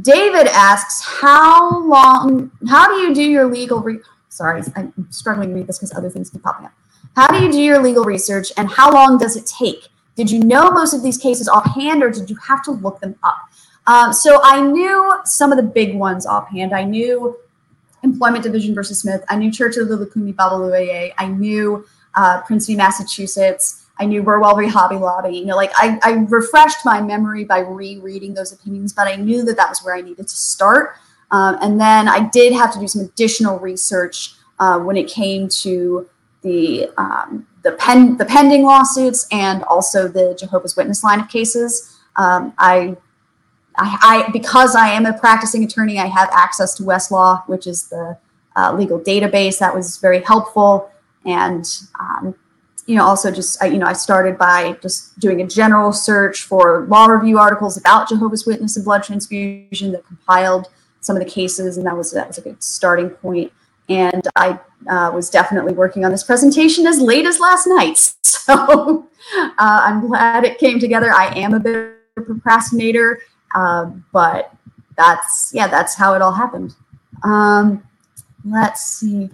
David 0.00 0.48
asks, 0.48 1.02
how 1.02 1.78
long, 1.84 2.50
how 2.68 2.88
do 2.88 3.00
you 3.00 3.14
do 3.14 3.22
your 3.22 3.50
legal, 3.50 3.80
re 3.80 3.98
sorry, 4.28 4.62
I'm 4.76 4.92
struggling 5.10 5.50
to 5.50 5.54
read 5.54 5.66
this 5.66 5.78
because 5.78 5.94
other 5.94 6.10
things 6.10 6.30
keep 6.30 6.42
popping 6.42 6.66
up. 6.66 6.72
How 7.16 7.28
do 7.28 7.42
you 7.42 7.50
do 7.50 7.60
your 7.60 7.80
legal 7.80 8.04
research 8.04 8.52
and 8.56 8.68
how 8.68 8.92
long 8.92 9.16
does 9.18 9.36
it 9.36 9.46
take? 9.46 9.88
Did 10.16 10.30
you 10.30 10.40
know 10.40 10.70
most 10.70 10.94
of 10.94 11.02
these 11.02 11.18
cases 11.18 11.48
offhand 11.48 12.02
or 12.02 12.10
did 12.10 12.30
you 12.30 12.36
have 12.36 12.62
to 12.64 12.70
look 12.70 13.00
them 13.00 13.16
up? 13.22 13.36
Um, 13.86 14.12
so 14.12 14.40
I 14.42 14.60
knew 14.60 15.20
some 15.24 15.52
of 15.52 15.56
the 15.56 15.62
big 15.62 15.94
ones 15.94 16.26
offhand. 16.26 16.72
I 16.72 16.84
knew 16.84 17.36
Employment 18.02 18.44
Division 18.44 18.74
versus 18.74 19.00
Smith. 19.00 19.24
I 19.28 19.36
knew 19.36 19.50
Church 19.50 19.76
of 19.76 19.88
the 19.88 19.96
Lukumi 19.96 20.34
Babalu 20.34 20.72
Aye. 20.74 21.12
I 21.18 21.26
knew 21.26 21.84
uh, 22.14 22.42
Prince 22.42 22.66
v. 22.66 22.76
Massachusetts. 22.76 23.86
I 23.98 24.06
knew 24.06 24.22
Burwell 24.22 24.56
v. 24.56 24.66
Hobby 24.66 24.96
Lobby. 24.96 25.36
You 25.36 25.46
know, 25.46 25.56
like 25.56 25.72
I, 25.76 25.98
I 26.02 26.12
refreshed 26.28 26.84
my 26.84 27.00
memory 27.00 27.44
by 27.44 27.60
rereading 27.60 28.34
those 28.34 28.52
opinions, 28.52 28.92
but 28.92 29.06
I 29.06 29.16
knew 29.16 29.44
that 29.44 29.56
that 29.56 29.68
was 29.68 29.82
where 29.82 29.94
I 29.94 30.00
needed 30.00 30.28
to 30.28 30.36
start. 30.36 30.96
Um, 31.30 31.58
and 31.60 31.80
then 31.80 32.08
I 32.08 32.28
did 32.28 32.52
have 32.52 32.72
to 32.74 32.78
do 32.78 32.88
some 32.88 33.02
additional 33.02 33.58
research 33.58 34.34
uh, 34.58 34.78
when 34.78 34.96
it 34.96 35.08
came 35.08 35.48
to 35.48 36.08
the 36.42 36.88
um, 36.96 37.46
the 37.64 37.72
pen 37.72 38.16
the 38.16 38.24
pending 38.24 38.62
lawsuits 38.62 39.26
and 39.32 39.64
also 39.64 40.06
the 40.06 40.36
Jehovah's 40.38 40.76
Witness 40.76 41.02
line 41.02 41.20
of 41.20 41.28
cases. 41.28 41.98
Um, 42.16 42.52
I 42.58 42.96
I, 43.76 43.98
I, 44.26 44.30
because 44.30 44.76
I 44.76 44.88
am 44.90 45.04
a 45.04 45.18
practicing 45.18 45.64
attorney, 45.64 45.98
I 45.98 46.06
have 46.06 46.28
access 46.32 46.74
to 46.76 46.84
Westlaw, 46.84 47.42
which 47.48 47.66
is 47.66 47.88
the 47.88 48.16
uh, 48.54 48.72
legal 48.72 49.00
database. 49.00 49.58
That 49.58 49.74
was 49.74 49.98
very 49.98 50.22
helpful. 50.22 50.90
And, 51.26 51.66
um, 51.98 52.36
you 52.86 52.94
know, 52.96 53.04
also 53.04 53.32
just, 53.32 53.60
I, 53.60 53.66
you 53.66 53.78
know, 53.78 53.86
I 53.86 53.94
started 53.94 54.38
by 54.38 54.78
just 54.80 55.18
doing 55.18 55.40
a 55.40 55.46
general 55.46 55.92
search 55.92 56.42
for 56.42 56.86
law 56.86 57.06
review 57.06 57.38
articles 57.38 57.76
about 57.76 58.08
Jehovah's 58.08 58.46
Witness 58.46 58.76
and 58.76 58.84
blood 58.84 59.02
transfusion 59.02 59.90
that 59.90 60.06
compiled 60.06 60.68
some 61.00 61.16
of 61.16 61.24
the 61.24 61.28
cases. 61.28 61.76
And 61.76 61.84
that 61.86 61.96
was, 61.96 62.12
that 62.12 62.28
was 62.28 62.38
a 62.38 62.42
good 62.42 62.62
starting 62.62 63.10
point. 63.10 63.52
And 63.88 64.26
I 64.36 64.58
uh, 64.88 65.10
was 65.14 65.30
definitely 65.30 65.74
working 65.74 66.04
on 66.04 66.10
this 66.10 66.24
presentation 66.24 66.86
as 66.86 67.00
late 67.00 67.26
as 67.26 67.40
last 67.40 67.66
night. 67.66 68.14
So 68.44 69.08
uh, 69.38 69.48
I'm 69.58 70.06
glad 70.06 70.44
it 70.44 70.58
came 70.58 70.78
together. 70.78 71.10
I 71.10 71.28
am 71.28 71.54
a 71.54 71.60
bit 71.60 71.96
of 72.14 72.24
a 72.24 72.26
procrastinator 72.26 73.18
um, 73.54 74.04
but 74.12 74.52
that's, 74.96 75.52
yeah, 75.54 75.68
that's 75.68 75.94
how 75.94 76.14
it 76.14 76.22
all 76.22 76.32
happened. 76.32 76.74
Um, 77.22 77.82
let's 78.44 78.84
see. 78.84 79.30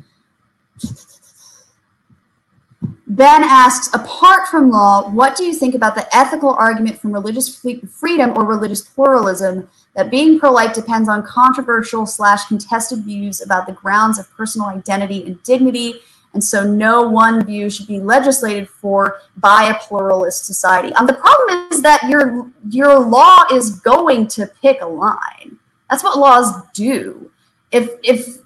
Ben 3.10 3.42
asks, 3.42 3.92
apart 3.92 4.46
from 4.48 4.70
law, 4.70 5.10
what 5.10 5.36
do 5.36 5.44
you 5.44 5.52
think 5.52 5.74
about 5.74 5.96
the 5.96 6.06
ethical 6.16 6.50
argument 6.50 7.00
from 7.00 7.12
religious 7.12 7.56
freedom 7.58 8.36
or 8.36 8.44
religious 8.44 8.82
pluralism 8.82 9.68
that 9.96 10.12
being 10.12 10.38
pro-life 10.38 10.72
depends 10.72 11.08
on 11.08 11.24
controversial 11.24 12.06
slash 12.06 12.46
contested 12.46 13.00
views 13.00 13.40
about 13.40 13.66
the 13.66 13.72
grounds 13.72 14.18
of 14.18 14.30
personal 14.30 14.68
identity 14.68 15.26
and 15.26 15.42
dignity 15.42 16.00
and 16.34 16.42
so 16.42 16.64
no 16.64 17.02
one 17.02 17.44
view 17.44 17.68
should 17.68 17.88
be 17.88 17.98
legislated 17.98 18.68
for 18.68 19.18
by 19.36 19.64
a 19.64 19.74
pluralist 19.86 20.44
society. 20.44 20.92
Um, 20.94 21.06
the 21.06 21.14
problem 21.14 21.66
is 21.72 21.82
that 21.82 22.08
your, 22.08 22.48
your 22.68 22.98
law 23.00 23.44
is 23.52 23.80
going 23.80 24.28
to 24.28 24.46
pick 24.62 24.80
a 24.80 24.86
line. 24.86 25.58
That's 25.88 26.04
what 26.04 26.18
laws 26.18 26.62
do. 26.72 27.30
If, 27.72 27.90
if 28.04 28.38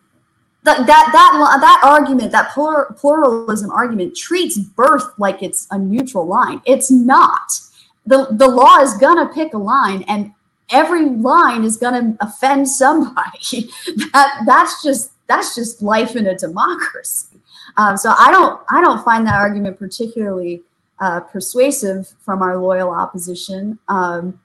that, 0.64 0.86
that, 0.86 1.10
that, 1.12 1.58
that 1.60 1.80
argument, 1.84 2.32
that 2.32 2.52
pluralism 2.52 3.70
argument 3.70 4.16
treats 4.16 4.58
birth 4.58 5.04
like 5.18 5.42
it's 5.42 5.66
a 5.70 5.78
neutral 5.78 6.26
line. 6.26 6.60
It's 6.66 6.90
not. 6.90 7.60
The, 8.06 8.28
the 8.32 8.48
law 8.48 8.78
is 8.80 8.94
to 8.98 9.32
pick 9.34 9.54
a 9.54 9.58
line 9.58 10.02
and 10.08 10.32
every 10.70 11.06
line 11.06 11.64
is 11.64 11.76
to 11.92 12.16
offend 12.20 12.68
somebody. 12.68 13.70
that, 14.12 14.42
that's 14.46 14.82
just, 14.82 15.12
that's 15.26 15.54
just 15.54 15.82
life 15.82 16.16
in 16.16 16.26
a 16.26 16.36
democracy. 16.36 17.34
Um, 17.76 17.96
so 17.96 18.14
I 18.16 18.30
don't 18.30 18.60
I 18.70 18.80
don't 18.80 19.04
find 19.04 19.26
that 19.26 19.34
argument 19.34 19.78
particularly 19.78 20.62
uh, 21.00 21.20
persuasive 21.20 22.12
from 22.20 22.42
our 22.42 22.56
loyal 22.56 22.90
opposition. 22.90 23.78
Um, 23.88 24.40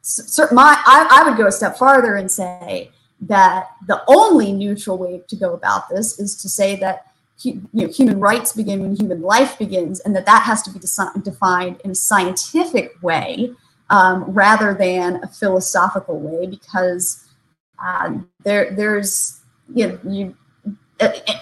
so, 0.00 0.22
so 0.22 0.54
my 0.54 0.80
I, 0.86 1.08
I 1.10 1.28
would 1.28 1.38
go 1.38 1.46
a 1.46 1.52
step 1.52 1.78
farther 1.78 2.16
and 2.16 2.30
say 2.30 2.90
that 3.22 3.70
the 3.86 4.02
only 4.08 4.52
neutral 4.52 4.98
way 4.98 5.22
to 5.28 5.36
go 5.36 5.54
about 5.54 5.88
this 5.88 6.18
is 6.18 6.36
to 6.42 6.48
say 6.48 6.76
that 6.76 7.06
you 7.38 7.60
know, 7.72 7.88
human 7.88 8.20
rights 8.20 8.52
begin 8.52 8.82
when 8.82 8.94
human 8.94 9.22
life 9.22 9.58
begins, 9.58 10.00
and 10.00 10.14
that 10.14 10.26
that 10.26 10.42
has 10.42 10.62
to 10.62 10.70
be 10.70 10.78
defined 10.78 11.80
in 11.84 11.90
a 11.90 11.94
scientific 11.94 12.92
way 13.02 13.52
um, 13.90 14.24
rather 14.24 14.74
than 14.74 15.22
a 15.22 15.28
philosophical 15.28 16.20
way, 16.20 16.46
because 16.46 17.26
um, 17.84 18.28
there 18.44 18.74
there's 18.74 19.40
you 19.74 19.88
know, 19.88 19.98
you 20.04 20.36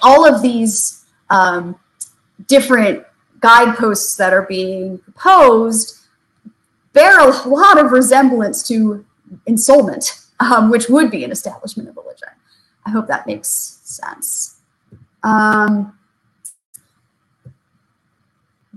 all 0.03 0.27
of 0.27 0.43
these 0.43 1.05
um, 1.29 1.79
different 2.47 3.05
guideposts 3.41 4.17
that 4.17 4.33
are 4.33 4.47
being 4.47 4.99
proposed 4.99 5.99
bear 6.93 7.21
a 7.21 7.49
lot 7.49 7.79
of 7.79 7.93
resemblance 7.93 8.67
to 8.67 9.05
ensoulment, 9.47 10.20
um, 10.41 10.71
which 10.71 10.89
would 10.89 11.11
be 11.11 11.25
an 11.25 11.31
establishment 11.31 11.89
of 11.89 11.97
religion. 11.97 12.29
I 12.87 12.91
hope 12.91 13.07
that 13.09 13.27
makes 13.27 13.49
sense. 13.85 14.61
Um, 15.23 15.99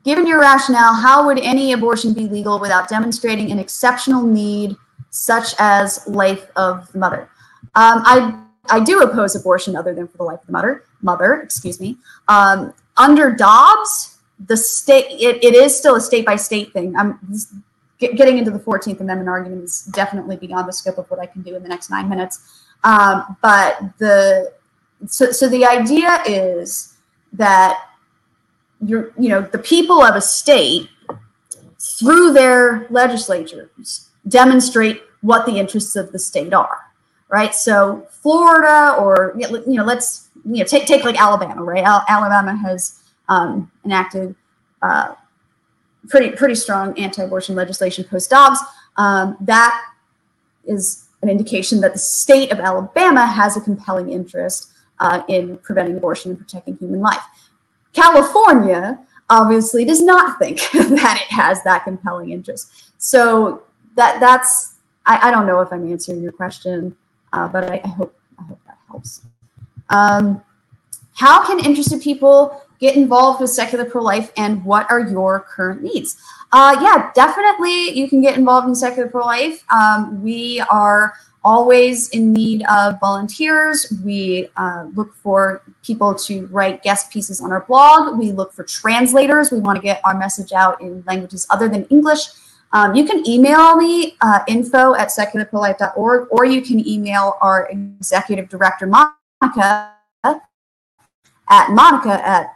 given 0.04 0.28
your 0.28 0.40
rationale, 0.40 0.94
how 0.94 1.26
would 1.26 1.40
any 1.40 1.72
abortion 1.72 2.14
be 2.14 2.28
legal 2.28 2.60
without 2.60 2.90
demonstrating 2.90 3.52
an 3.52 3.60
exceptional 3.60 4.24
need 4.24 4.76
such 5.10 5.56
as 5.60 6.06
life 6.08 6.50
of 6.56 6.92
the 6.92 7.00
mother? 7.00 7.30
Um, 7.76 8.04
I 8.06 8.40
I 8.70 8.80
do 8.80 9.02
oppose 9.02 9.36
abortion 9.36 9.76
other 9.76 9.94
than 9.94 10.08
for 10.08 10.18
the 10.18 10.24
life 10.24 10.40
of 10.42 10.46
the 10.46 10.52
mother. 10.54 10.84
Mother, 11.02 11.42
excuse 11.42 11.80
me. 11.82 11.98
Um, 12.28 12.74
under 12.96 13.32
Dobbs, 13.32 14.20
the 14.46 14.56
state 14.56 15.06
it, 15.10 15.44
it 15.44 15.56
is 15.56 15.78
still 15.78 15.96
a 15.96 16.02
state 16.02 16.26
by 16.26 16.36
state 16.36 16.72
thing. 16.74 16.96
I'm 16.96 17.20
get, 18.00 18.16
getting 18.16 18.38
into 18.38 18.52
the 18.52 18.60
14th 18.60 19.00
Amendment 19.00 19.30
argument 19.30 19.64
is 19.64 19.84
definitely 19.86 20.38
beyond 20.38 20.68
the 20.68 20.74
scope 20.74 20.98
of 20.98 21.10
what 21.10 21.20
I 21.20 21.26
can 21.26 21.42
do 21.42 21.56
in 21.56 21.64
the 21.64 21.70
next 21.70 21.90
nine 21.90 22.10
minutes. 22.10 22.64
Um, 22.84 23.38
but 23.42 23.80
the 23.98 24.54
so, 25.08 25.32
so 25.32 25.50
the 25.50 25.66
idea 25.66 26.22
is 26.26 26.96
that 27.34 27.90
you're, 28.86 29.12
you 29.18 29.30
know, 29.30 29.42
the 29.42 29.60
people 29.60 30.02
of 30.02 30.16
a 30.16 30.22
state 30.22 30.90
through 31.80 32.34
their 32.34 32.88
legislatures 32.90 34.10
demonstrate 34.28 35.02
what 35.22 35.46
the 35.46 35.58
interests 35.58 35.96
of 35.96 36.12
the 36.12 36.20
state 36.20 36.54
are, 36.54 36.80
right? 37.30 37.54
So 37.54 38.08
Florida, 38.10 38.96
or 39.00 39.36
you 39.38 39.76
know, 39.76 39.84
let's 39.84 40.30
you 40.46 40.60
know 40.60 40.66
take 40.66 40.86
take 40.86 41.04
like 41.04 41.20
Alabama, 41.20 41.64
right? 41.64 41.84
Al- 41.84 42.06
Alabama 42.08 42.56
has 42.56 43.04
um, 43.30 43.72
enacted 43.86 44.36
uh, 44.82 45.16
pretty 46.10 46.36
pretty 46.36 46.56
strong 46.56 46.98
anti-abortion 47.00 47.56
legislation 47.56 48.04
post 48.04 48.30
Dobbs. 48.30 48.60
Um, 48.98 49.38
that 49.42 49.82
is 50.66 51.08
an 51.22 51.30
indication 51.30 51.80
that 51.82 51.94
the 51.94 52.00
state 52.00 52.52
of 52.52 52.60
Alabama 52.60 53.26
has 53.26 53.58
a 53.58 53.62
compelling 53.62 54.12
interest 54.12 54.72
uh, 55.00 55.24
in 55.28 55.58
preventing 55.60 55.98
abortion 55.98 56.32
and 56.32 56.40
protecting 56.40 56.78
human 56.78 57.00
life. 57.00 57.24
California 57.94 59.00
obviously 59.30 59.86
does 59.86 60.02
not 60.02 60.38
think 60.38 60.60
that 60.74 61.20
it 61.22 61.34
has 61.34 61.64
that 61.64 61.84
compelling 61.84 62.32
interest. 62.32 62.92
So 62.98 63.64
that 63.96 64.20
that's 64.20 64.76
I, 65.06 65.30
I 65.30 65.32
don't 65.32 65.48
know 65.48 65.60
if 65.62 65.72
I'm 65.72 65.90
answering 65.92 66.22
your 66.22 66.32
question, 66.32 66.96
uh, 67.34 67.48
but 67.48 67.70
I, 67.70 67.82
I, 67.84 67.88
hope 67.88 68.16
I 68.40 68.44
hope 68.44 68.60
that 68.66 68.78
helps. 68.88 69.22
Um, 69.90 70.42
how 71.16 71.46
can 71.46 71.60
interested 71.60 72.02
people 72.02 72.62
get 72.84 72.98
involved 72.98 73.40
with 73.40 73.50
secular 73.50 73.86
pro-life 73.86 74.32
and 74.36 74.64
what 74.66 74.90
are 74.92 75.00
your 75.00 75.40
current 75.40 75.82
needs? 75.82 76.18
Uh, 76.52 76.78
yeah, 76.82 77.12
definitely 77.16 77.90
you 77.98 78.10
can 78.10 78.22
get 78.22 78.38
involved 78.38 78.68
in 78.68 78.76
secular 78.76 79.10
pro-life. 79.10 79.64
Um, 79.72 80.22
we 80.22 80.60
are 80.70 81.14
always 81.46 82.10
in 82.10 82.34
need 82.34 82.64
of 82.70 83.00
volunteers. 83.00 83.92
We 84.04 84.50
uh, 84.58 84.88
look 84.96 85.16
for 85.16 85.64
people 85.82 86.14
to 86.28 86.46
write 86.48 86.84
guest 86.84 87.10
pieces 87.10 87.40
on 87.40 87.54
our 87.54 87.64
blog. 87.66 88.20
We 88.20 88.34
look 88.34 88.52
for 88.52 88.64
translators. 88.66 89.50
We 89.50 89.60
want 89.60 89.78
to 89.78 89.82
get 89.82 90.02
our 90.04 90.18
message 90.18 90.52
out 90.52 90.82
in 90.82 91.04
languages 91.08 91.48
other 91.50 91.70
than 91.70 91.86
English. 91.86 92.28
Um, 92.74 92.96
you 92.96 93.06
can 93.06 93.28
email 93.28 93.78
me, 93.78 94.18
uh, 94.20 94.40
info 94.48 94.96
at 94.96 95.08
secularprolife.org, 95.08 96.28
or 96.32 96.44
you 96.44 96.62
can 96.62 96.86
email 96.86 97.38
our 97.40 97.70
executive 97.70 98.50
director, 98.50 98.88
Monica, 98.88 99.94
at 101.50 101.70
monica 101.72 102.26
at 102.28 102.56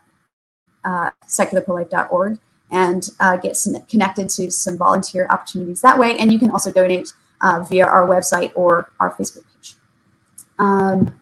uh, 0.88 1.12
secularprolife.org 1.28 2.40
and 2.72 3.10
uh, 3.20 3.38
get 3.38 3.58
some, 3.58 3.76
connected 3.88 4.30
to 4.30 4.50
some 4.50 4.78
volunteer 4.78 5.28
opportunities 5.30 5.82
that 5.82 5.98
way. 5.98 6.18
And 6.18 6.32
you 6.32 6.40
can 6.40 6.50
also 6.50 6.72
donate 6.72 7.14
uh, 7.42 7.66
via 7.70 7.86
our 7.86 8.08
website 8.08 8.52
or 8.56 8.92
our 9.00 9.14
Facebook 9.14 9.44
page. 9.54 9.76
Um, 10.60 11.20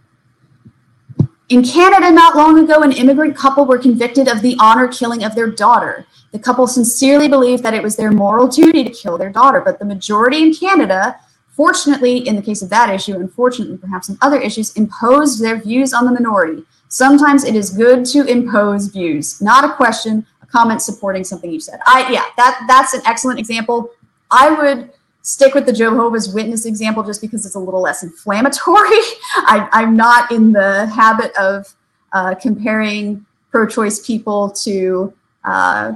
in 1.50 1.64
Canada, 1.64 2.12
not 2.12 2.36
long 2.36 2.58
ago, 2.64 2.82
an 2.82 2.92
immigrant 2.92 3.36
couple 3.36 3.66
were 3.66 3.78
convicted 3.78 4.28
of 4.28 4.42
the 4.42 4.56
honor 4.60 4.88
killing 4.88 5.24
of 5.24 5.36
their 5.36 5.50
daughter. 5.50 6.06
The 6.32 6.40
couple 6.40 6.66
sincerely 6.68 7.28
believed 7.28 7.64
that 7.64 7.74
it 7.74 7.84
was 7.84 7.96
their 7.96 8.12
moral 8.12 8.48
duty 8.48 8.84
to 8.84 8.90
kill 8.90 9.18
their 9.18 9.30
daughter, 9.30 9.62
but 9.62 9.78
the 9.78 9.86
majority 9.86 10.42
in 10.42 10.54
Canada, 10.54 11.20
fortunately, 11.50 12.28
in 12.28 12.36
the 12.36 12.42
case 12.42 12.62
of 12.64 12.70
that 12.70 12.90
issue, 12.90 13.16
unfortunately, 13.16 13.78
perhaps 13.78 14.10
in 14.10 14.18
other 14.22 14.40
issues, 14.40 14.76
imposed 14.76 15.42
their 15.42 15.62
views 15.62 15.94
on 15.94 16.06
the 16.06 16.12
minority. 16.12 16.64
Sometimes 16.88 17.44
it 17.44 17.56
is 17.56 17.72
good 17.72 18.06
to 18.06 18.26
impose 18.26 18.88
views, 18.88 19.42
not 19.42 19.64
a 19.64 19.74
question, 19.74 20.26
a 20.42 20.46
comment 20.46 20.82
supporting 20.82 21.24
something 21.24 21.52
you 21.52 21.60
said. 21.60 21.80
I 21.86 22.10
yeah, 22.12 22.26
that 22.38 22.64
that's 22.68 22.94
an 22.94 23.02
excellent 23.06 23.40
example. 23.40 23.90
I 24.32 24.52
would 24.52 24.92
stick 25.26 25.56
with 25.56 25.66
the 25.66 25.74
Jehovah's 25.74 26.30
Witness 26.34 26.66
example 26.66 27.04
just 27.04 27.20
because 27.20 27.46
it's 27.46 27.56
a 27.56 27.60
little 27.60 27.82
less 27.82 28.04
inflammatory. 28.04 28.90
I, 29.36 29.68
am 29.74 29.96
not 29.96 30.32
in 30.32 30.52
the 30.52 30.86
habit 30.88 31.36
of 31.36 31.74
uh, 32.14 32.36
comparing 32.36 33.26
pro-choice 33.50 34.06
people 34.06 34.52
to 34.52 35.14
uh, 35.44 35.94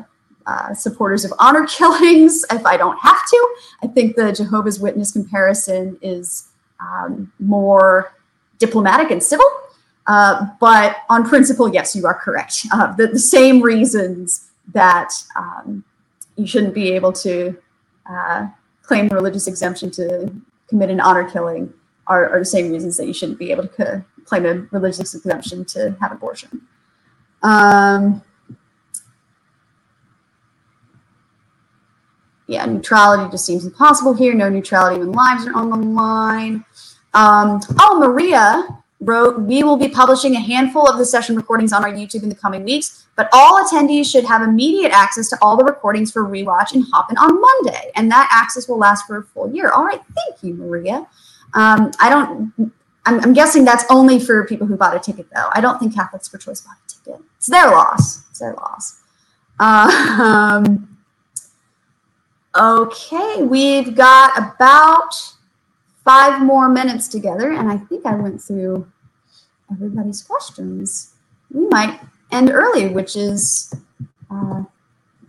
uh, 0.47 0.73
supporters 0.73 1.25
of 1.25 1.33
honor 1.37 1.65
killings 1.69 2.43
if 2.51 2.65
I 2.65 2.75
don't 2.75 2.97
have 2.97 3.25
to. 3.27 3.55
I 3.83 3.87
think 3.87 4.15
the 4.15 4.31
Jehovah's 4.31 4.79
Witness 4.79 5.11
comparison 5.11 5.99
is 6.01 6.47
um, 6.79 7.31
more 7.39 8.15
diplomatic 8.57 9.11
and 9.11 9.21
civil. 9.21 9.45
Uh, 10.09 10.47
but 10.59 11.03
on 11.07 11.23
principle, 11.23 11.71
yes, 11.71 11.95
you 11.95 12.03
are 12.07 12.15
correct. 12.15 12.65
Uh, 12.73 12.91
the, 12.95 13.05
the, 13.05 13.19
same 13.19 13.61
reasons 13.61 14.49
that 14.73 15.13
um, 15.35 15.83
you 16.35 16.47
shouldn't 16.47 16.73
be 16.73 16.91
able 16.93 17.13
to 17.13 17.55
uh, 18.09 18.47
claim 18.81 19.07
the 19.07 19.13
religious 19.13 19.45
exemption 19.45 19.91
to 19.91 20.33
commit 20.67 20.89
an 20.89 20.99
honor 20.99 21.29
killing 21.29 21.71
are, 22.07 22.27
are, 22.27 22.39
the 22.39 22.45
same 22.45 22.71
reasons 22.71 22.97
that 22.97 23.05
you 23.05 23.13
shouldn't 23.13 23.37
be 23.37 23.51
able 23.51 23.67
to 23.67 24.03
claim 24.25 24.47
a 24.47 24.55
religious 24.71 25.13
exemption 25.13 25.63
to 25.63 25.95
have 26.01 26.11
abortion. 26.11 26.59
Um, 27.43 28.23
yeah, 32.47 32.65
neutrality 32.65 33.29
just 33.29 33.45
seems 33.45 33.63
impossible 33.63 34.15
here. 34.15 34.33
No 34.33 34.49
neutrality 34.49 34.97
when 35.01 35.11
lives 35.11 35.45
are 35.45 35.53
on 35.53 35.69
the 35.69 35.77
line. 35.77 36.65
Um, 37.13 37.61
oh, 37.79 37.99
Maria 37.99 38.78
wrote, 38.99 39.39
we 39.39 39.63
will 39.63 39.77
be 39.77 39.87
publishing 39.87 40.35
a 40.35 40.39
handful 40.39 40.87
of 40.87 40.97
the 40.97 41.05
session 41.05 41.35
recordings 41.35 41.71
on 41.71 41.83
our 41.83 41.91
YouTube 41.91 42.23
in 42.23 42.29
the 42.29 42.35
coming 42.35 42.63
weeks, 42.63 43.07
but 43.15 43.29
all 43.31 43.63
attendees 43.63 44.11
should 44.11 44.25
have 44.25 44.41
immediate 44.41 44.91
access 44.91 45.29
to 45.29 45.37
all 45.41 45.55
the 45.55 45.63
recordings 45.63 46.11
for 46.11 46.25
rewatch 46.25 46.73
and 46.73 46.83
Hopin 46.91 47.17
on 47.17 47.39
Monday. 47.39 47.91
And 47.95 48.11
that 48.11 48.29
access 48.31 48.67
will 48.67 48.77
last 48.77 49.07
for 49.07 49.17
a 49.17 49.23
full 49.23 49.53
year. 49.53 49.69
All 49.69 49.85
right, 49.85 50.01
thank 50.15 50.43
you, 50.43 50.53
Maria. 50.55 51.07
Um, 51.53 51.91
I 51.99 52.09
don't, 52.09 52.53
I'm, 53.05 53.19
I'm, 53.21 53.33
guessing 53.33 53.65
that's 53.65 53.83
only 53.89 54.19
for 54.19 54.45
people 54.45 54.67
who 54.67 54.75
bought 54.75 54.95
a 54.95 54.99
ticket 54.99 55.27
though. 55.33 55.49
I 55.53 55.61
don't 55.61 55.79
think 55.79 55.95
Catholics 55.95 56.27
for 56.27 56.37
Choice 56.37 56.61
bought 56.61 56.75
a 56.85 56.87
ticket. 56.87 57.21
It's 57.37 57.47
their 57.47 57.71
loss. 57.71 58.29
It's 58.29 58.39
their 58.39 58.53
loss. 58.53 59.01
Uh, 59.59 60.61
um, 60.63 60.97
okay, 62.55 63.41
we've 63.41 63.95
got 63.95 64.37
about 64.37 65.15
five 66.03 66.41
more 66.41 66.69
minutes 66.69 67.07
together, 67.07 67.51
and 67.51 67.69
I 67.69 67.77
think 67.77 68.05
I 68.05 68.15
went 68.15 68.41
through 68.41 68.87
everybody's 69.71 70.21
questions. 70.21 71.13
We 71.51 71.67
might 71.67 71.99
end 72.31 72.49
early, 72.51 72.87
which 72.87 73.15
is 73.15 73.73
uh, 74.31 74.63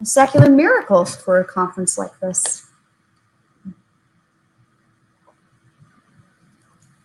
a 0.00 0.04
secular 0.04 0.50
miracle 0.50 1.04
for 1.04 1.40
a 1.40 1.44
conference 1.44 1.98
like 1.98 2.18
this. 2.20 2.66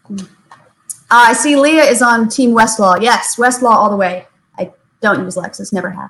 Uh, 0.09 0.25
I 1.09 1.33
see 1.33 1.55
Leah 1.55 1.83
is 1.83 2.01
on 2.01 2.29
Team 2.29 2.51
Westlaw. 2.51 3.01
Yes, 3.01 3.35
Westlaw 3.37 3.71
all 3.71 3.89
the 3.89 3.95
way. 3.95 4.27
I 4.57 4.71
don't 5.01 5.23
use 5.23 5.35
Lexis, 5.35 5.71
never 5.71 5.89
have. 5.89 6.09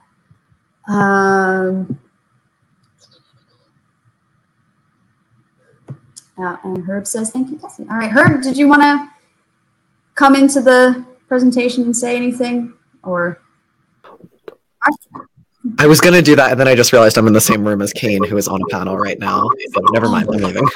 Um, 0.88 2.00
Uh, 6.38 6.58
and 6.64 6.84
Herb 6.84 7.08
says, 7.08 7.32
thank 7.32 7.50
you, 7.50 7.58
Cassie. 7.58 7.86
All 7.90 7.98
right, 7.98 8.12
Herb, 8.12 8.42
did 8.42 8.58
you 8.58 8.68
want 8.68 8.82
to 8.82 9.10
come 10.16 10.36
into 10.36 10.62
the 10.62 11.06
presentation 11.28 11.84
and 11.84 11.96
say 11.96 12.16
anything? 12.16 12.74
Or 13.04 13.40
I 15.80 15.88
was 15.88 16.00
going 16.00 16.14
to 16.14 16.22
do 16.22 16.36
that, 16.36 16.52
and 16.52 16.60
then 16.60 16.68
I 16.68 16.76
just 16.76 16.92
realized 16.92 17.18
I'm 17.18 17.28
in 17.28 17.34
the 17.34 17.42
same 17.42 17.66
room 17.66 17.82
as 17.82 17.92
Kane, 17.94 18.24
who 18.24 18.38
is 18.38 18.48
on 18.48 18.62
a 18.62 18.66
panel 18.68 18.98
right 18.98 19.18
now. 19.18 19.50
So 19.74 19.82
never 19.92 20.10
mind, 20.10 20.30
I'm 20.32 20.42
leaving. 20.42 20.64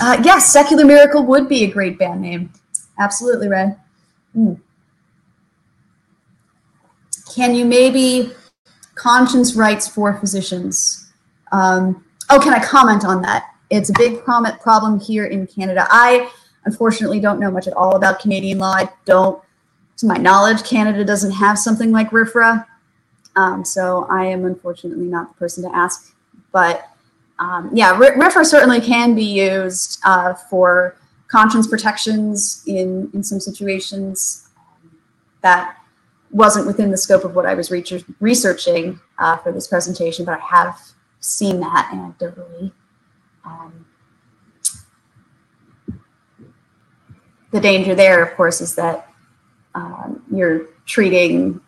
uh, 0.00 0.22
yes, 0.24 0.52
Secular 0.52 0.84
Miracle 0.84 1.24
would 1.24 1.48
be 1.48 1.64
a 1.64 1.70
great 1.70 1.98
band 1.98 2.22
name. 2.22 2.52
Absolutely, 2.98 3.48
Red. 3.48 3.78
Mm. 4.36 4.60
Can 7.34 7.54
you 7.54 7.66
maybe 7.66 8.32
conscience 8.96 9.54
rights 9.54 9.86
for 9.86 10.18
physicians. 10.18 11.12
Um, 11.52 12.04
oh, 12.28 12.40
can 12.40 12.52
I 12.52 12.64
comment 12.64 13.04
on 13.04 13.22
that? 13.22 13.54
It's 13.70 13.90
a 13.90 13.92
big 13.96 14.24
problem 14.24 14.98
here 14.98 15.26
in 15.26 15.46
Canada. 15.46 15.86
I 15.90 16.30
unfortunately 16.64 17.20
don't 17.20 17.38
know 17.38 17.50
much 17.50 17.68
at 17.68 17.74
all 17.74 17.94
about 17.94 18.18
Canadian 18.18 18.58
law. 18.58 18.72
I 18.72 18.88
don't, 19.04 19.40
to 19.98 20.06
my 20.06 20.16
knowledge, 20.16 20.64
Canada 20.64 21.04
doesn't 21.04 21.32
have 21.32 21.58
something 21.58 21.92
like 21.92 22.10
RFRA. 22.10 22.66
Um, 23.36 23.64
so 23.64 24.06
I 24.10 24.24
am 24.26 24.44
unfortunately 24.44 25.06
not 25.06 25.34
the 25.34 25.38
person 25.38 25.62
to 25.64 25.76
ask. 25.76 26.14
But 26.52 26.90
um, 27.38 27.70
yeah, 27.72 27.98
RFRA 27.98 28.44
certainly 28.46 28.80
can 28.80 29.14
be 29.14 29.24
used 29.24 30.00
uh, 30.04 30.34
for 30.34 30.96
conscience 31.28 31.66
protections 31.66 32.62
in, 32.66 33.10
in 33.12 33.22
some 33.22 33.40
situations 33.40 34.48
that 35.42 35.76
wasn't 36.30 36.66
within 36.66 36.90
the 36.90 36.96
scope 36.96 37.24
of 37.24 37.34
what 37.34 37.46
I 37.46 37.54
was 37.54 37.70
researching 38.20 39.00
uh, 39.18 39.36
for 39.38 39.52
this 39.52 39.68
presentation, 39.68 40.24
but 40.24 40.40
I 40.40 40.44
have 40.44 40.78
seen 41.20 41.60
that 41.60 41.90
anecdotally. 41.92 42.72
Um, 43.44 43.86
the 47.52 47.60
danger 47.60 47.94
there, 47.94 48.22
of 48.24 48.36
course, 48.36 48.60
is 48.60 48.74
that 48.74 49.08
um, 49.74 50.22
you're 50.30 50.66
treating 50.84 51.60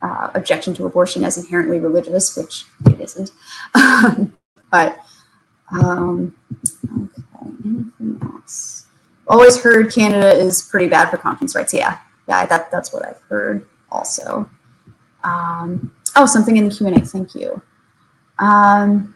uh, 0.00 0.30
objection 0.34 0.74
to 0.74 0.86
abortion 0.86 1.24
as 1.24 1.36
inherently 1.38 1.80
religious, 1.80 2.36
which 2.36 2.64
it 2.86 3.00
isn't. 3.00 3.32
but 4.70 4.98
um, 5.72 6.34
okay, 6.84 7.52
anything 7.64 8.18
else? 8.22 8.86
Always 9.26 9.60
heard 9.60 9.92
Canada 9.92 10.30
is 10.32 10.62
pretty 10.62 10.88
bad 10.88 11.10
for 11.10 11.18
conscience 11.18 11.54
rights. 11.54 11.74
Yeah, 11.74 11.98
yeah, 12.28 12.46
that, 12.46 12.70
that's 12.70 12.92
what 12.92 13.04
I've 13.04 13.20
heard 13.28 13.66
also. 13.90 14.48
Um, 15.24 15.92
oh, 16.16 16.26
something 16.26 16.56
in 16.56 16.68
the 16.68 16.74
Q&A. 16.74 17.00
Thank 17.00 17.34
you. 17.34 17.62
Um, 18.38 19.14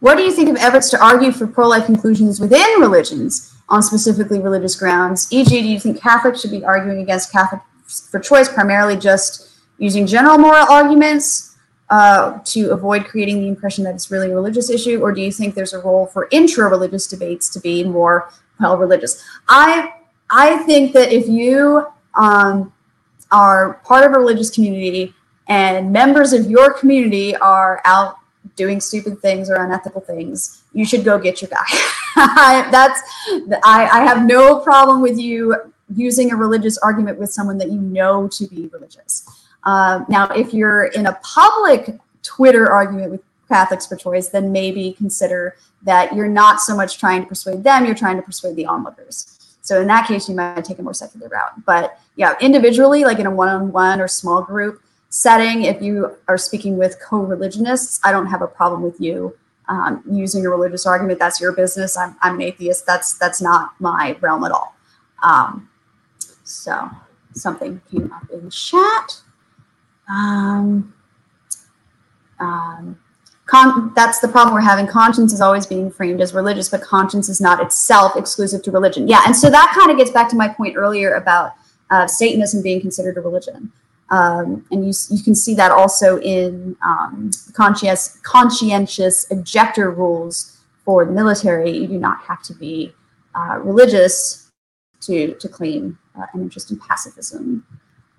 what 0.00 0.16
do 0.16 0.22
you 0.22 0.32
think 0.32 0.50
of 0.50 0.56
efforts 0.56 0.90
to 0.90 1.02
argue 1.02 1.32
for 1.32 1.46
pro-life 1.46 1.86
conclusions 1.86 2.38
within 2.38 2.66
religions 2.78 3.54
on 3.68 3.82
specifically 3.82 4.38
religious 4.38 4.76
grounds? 4.76 5.32
E.g., 5.32 5.48
do 5.48 5.66
you 5.66 5.80
think 5.80 6.00
Catholics 6.00 6.42
should 6.42 6.50
be 6.50 6.64
arguing 6.64 7.00
against 7.00 7.32
Catholic 7.32 7.62
for 8.10 8.20
choice 8.20 8.48
primarily 8.48 8.96
just 8.96 9.50
using 9.78 10.06
general 10.06 10.38
moral 10.38 10.66
arguments 10.70 11.56
uh, 11.90 12.38
to 12.44 12.70
avoid 12.70 13.04
creating 13.04 13.40
the 13.40 13.48
impression 13.48 13.84
that 13.84 13.94
it's 13.94 14.10
really 14.10 14.30
a 14.30 14.34
religious 14.34 14.70
issue, 14.70 15.00
or 15.00 15.12
do 15.12 15.20
you 15.20 15.30
think 15.30 15.54
there's 15.54 15.72
a 15.72 15.78
role 15.78 16.06
for 16.06 16.28
intra-religious 16.30 17.06
debates 17.06 17.48
to 17.50 17.60
be 17.60 17.84
more 17.84 18.30
well 18.60 18.76
religious? 18.76 19.22
I 19.48 19.92
I 20.30 20.58
think 20.64 20.92
that 20.94 21.12
if 21.12 21.28
you 21.28 21.86
um, 22.16 22.72
are 23.30 23.74
part 23.84 24.04
of 24.04 24.12
a 24.12 24.18
religious 24.18 24.50
community 24.50 25.14
and 25.48 25.92
members 25.92 26.32
of 26.32 26.50
your 26.50 26.72
community 26.72 27.36
are 27.36 27.82
out 27.84 28.16
doing 28.56 28.80
stupid 28.80 29.20
things 29.20 29.50
or 29.50 29.56
unethical 29.56 30.00
things, 30.00 30.62
you 30.72 30.84
should 30.84 31.04
go 31.04 31.18
get 31.18 31.42
your 31.42 31.50
guy. 31.50 31.64
That's 32.70 33.00
I, 33.64 33.88
I 33.92 34.04
have 34.04 34.26
no 34.26 34.60
problem 34.60 35.00
with 35.00 35.18
you 35.18 35.56
using 35.94 36.32
a 36.32 36.36
religious 36.36 36.78
argument 36.78 37.18
with 37.18 37.30
someone 37.30 37.58
that 37.58 37.70
you 37.70 37.80
know 37.80 38.28
to 38.28 38.46
be 38.46 38.68
religious. 38.72 39.28
Um, 39.64 40.06
now, 40.08 40.28
if 40.28 40.54
you're 40.54 40.86
in 40.86 41.06
a 41.06 41.18
public 41.22 41.98
Twitter 42.22 42.70
argument 42.70 43.12
with 43.12 43.22
Catholics 43.48 43.86
for 43.86 43.96
choice, 43.96 44.28
then 44.28 44.52
maybe 44.52 44.92
consider 44.92 45.56
that 45.82 46.14
you're 46.14 46.28
not 46.28 46.60
so 46.60 46.76
much 46.76 46.98
trying 46.98 47.22
to 47.22 47.28
persuade 47.28 47.62
them, 47.64 47.84
you're 47.84 47.94
trying 47.94 48.16
to 48.16 48.22
persuade 48.22 48.56
the 48.56 48.66
onlookers. 48.66 49.33
So 49.64 49.80
in 49.80 49.86
that 49.86 50.06
case, 50.06 50.28
you 50.28 50.34
might 50.34 50.62
take 50.62 50.78
a 50.78 50.82
more 50.82 50.92
secular 50.92 51.26
route. 51.26 51.64
But 51.64 51.98
yeah, 52.16 52.34
individually, 52.38 53.04
like 53.04 53.18
in 53.18 53.24
a 53.24 53.30
one-on-one 53.30 53.98
or 53.98 54.06
small 54.06 54.42
group, 54.42 54.82
setting, 55.08 55.62
if 55.62 55.80
you 55.80 56.14
are 56.28 56.36
speaking 56.36 56.76
with 56.76 57.00
co-religionists, 57.00 57.98
I 58.04 58.12
don't 58.12 58.26
have 58.26 58.42
a 58.42 58.46
problem 58.46 58.82
with 58.82 59.00
you 59.00 59.34
um, 59.68 60.04
using 60.10 60.44
a 60.44 60.50
religious 60.50 60.84
argument. 60.84 61.18
That's 61.18 61.40
your 61.40 61.52
business. 61.52 61.96
I'm, 61.96 62.14
I'm, 62.20 62.34
an 62.34 62.42
atheist. 62.42 62.84
That's 62.84 63.16
that's 63.16 63.40
not 63.40 63.70
my 63.80 64.18
realm 64.20 64.44
at 64.44 64.52
all. 64.52 64.76
Um, 65.22 65.70
so 66.42 66.90
something 67.32 67.80
came 67.90 68.12
up 68.12 68.28
in 68.30 68.50
chat. 68.50 69.22
Um, 70.10 70.92
um, 72.38 72.98
that's 73.52 74.20
the 74.20 74.28
problem 74.28 74.54
we're 74.54 74.60
having. 74.60 74.86
Conscience 74.86 75.32
is 75.32 75.40
always 75.40 75.66
being 75.66 75.90
framed 75.90 76.20
as 76.20 76.34
religious, 76.34 76.68
but 76.68 76.82
conscience 76.82 77.28
is 77.28 77.40
not 77.40 77.60
itself 77.60 78.16
exclusive 78.16 78.62
to 78.62 78.70
religion. 78.70 79.06
Yeah, 79.06 79.22
and 79.26 79.36
so 79.36 79.50
that 79.50 79.72
kind 79.78 79.90
of 79.90 79.98
gets 79.98 80.10
back 80.10 80.28
to 80.30 80.36
my 80.36 80.48
point 80.48 80.76
earlier 80.76 81.14
about 81.14 81.52
uh, 81.90 82.06
Satanism 82.06 82.62
being 82.62 82.80
considered 82.80 83.16
a 83.18 83.20
religion. 83.20 83.70
Um, 84.10 84.64
and 84.70 84.86
you, 84.86 84.92
you 85.10 85.22
can 85.22 85.34
see 85.34 85.54
that 85.54 85.70
also 85.70 86.20
in 86.20 86.76
um, 86.84 87.30
conscientious, 87.52 88.18
conscientious 88.22 89.30
objector 89.30 89.90
rules 89.90 90.58
for 90.84 91.04
the 91.04 91.12
military. 91.12 91.70
You 91.70 91.86
do 91.86 91.98
not 91.98 92.20
have 92.22 92.42
to 92.44 92.54
be 92.54 92.92
uh, 93.34 93.58
religious 93.58 94.50
to, 95.02 95.34
to 95.34 95.48
claim 95.48 95.98
uh, 96.16 96.26
an 96.32 96.42
interest 96.42 96.70
in 96.70 96.78
pacifism. 96.78 97.66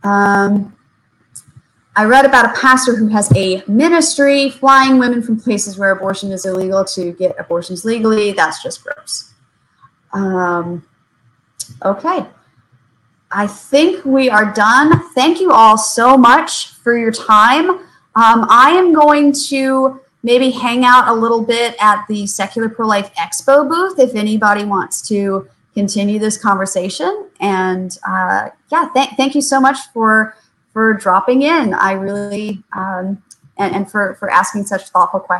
Um, 0.03 0.75
I 1.97 2.03
read 2.05 2.25
about 2.25 2.45
a 2.45 2.59
pastor 2.59 2.95
who 2.95 3.07
has 3.07 3.31
a 3.35 3.63
ministry 3.67 4.49
flying 4.49 4.99
women 4.99 5.21
from 5.21 5.39
places 5.39 5.77
where 5.77 5.91
abortion 5.91 6.31
is 6.31 6.45
illegal 6.45 6.83
to 6.85 7.13
get 7.13 7.35
abortions 7.39 7.85
legally. 7.85 8.33
That's 8.33 8.61
just 8.61 8.83
gross. 8.83 9.33
Um, 10.11 10.85
okay. 11.83 12.25
I 13.31 13.47
think 13.47 14.03
we 14.05 14.29
are 14.29 14.53
done. 14.53 15.09
Thank 15.13 15.39
you 15.39 15.51
all 15.51 15.77
so 15.77 16.17
much 16.17 16.73
for 16.75 16.97
your 16.97 17.11
time. 17.11 17.69
Um, 17.69 18.45
I 18.49 18.71
am 18.71 18.93
going 18.93 19.33
to 19.49 20.01
maybe 20.23 20.49
hang 20.51 20.85
out 20.85 21.07
a 21.07 21.13
little 21.13 21.41
bit 21.41 21.75
at 21.79 22.05
the 22.07 22.27
Secular 22.27 22.67
Pro 22.67 22.87
Life 22.87 23.13
Expo 23.15 23.67
booth 23.69 23.99
if 23.99 24.15
anybody 24.15 24.65
wants 24.65 25.07
to 25.09 25.47
continue 25.73 26.17
this 26.19 26.37
conversation. 26.37 27.29
And 27.39 27.97
uh, 28.07 28.49
yeah, 28.71 28.89
th 28.93 29.09
thank 29.17 29.35
you 29.35 29.41
so 29.41 29.59
much 29.59 29.77
for 29.93 30.35
for 30.75 30.93
dropping 30.93 31.41
in. 31.41 31.73
I 31.73 31.93
really 31.93 32.61
um, 32.75 33.23
and, 33.57 33.73
and 33.73 33.89
for 33.89 34.15
for 34.15 34.29
asking 34.29 34.65
such 34.65 34.89
thoughtful 34.89 35.21
questions. 35.21 35.33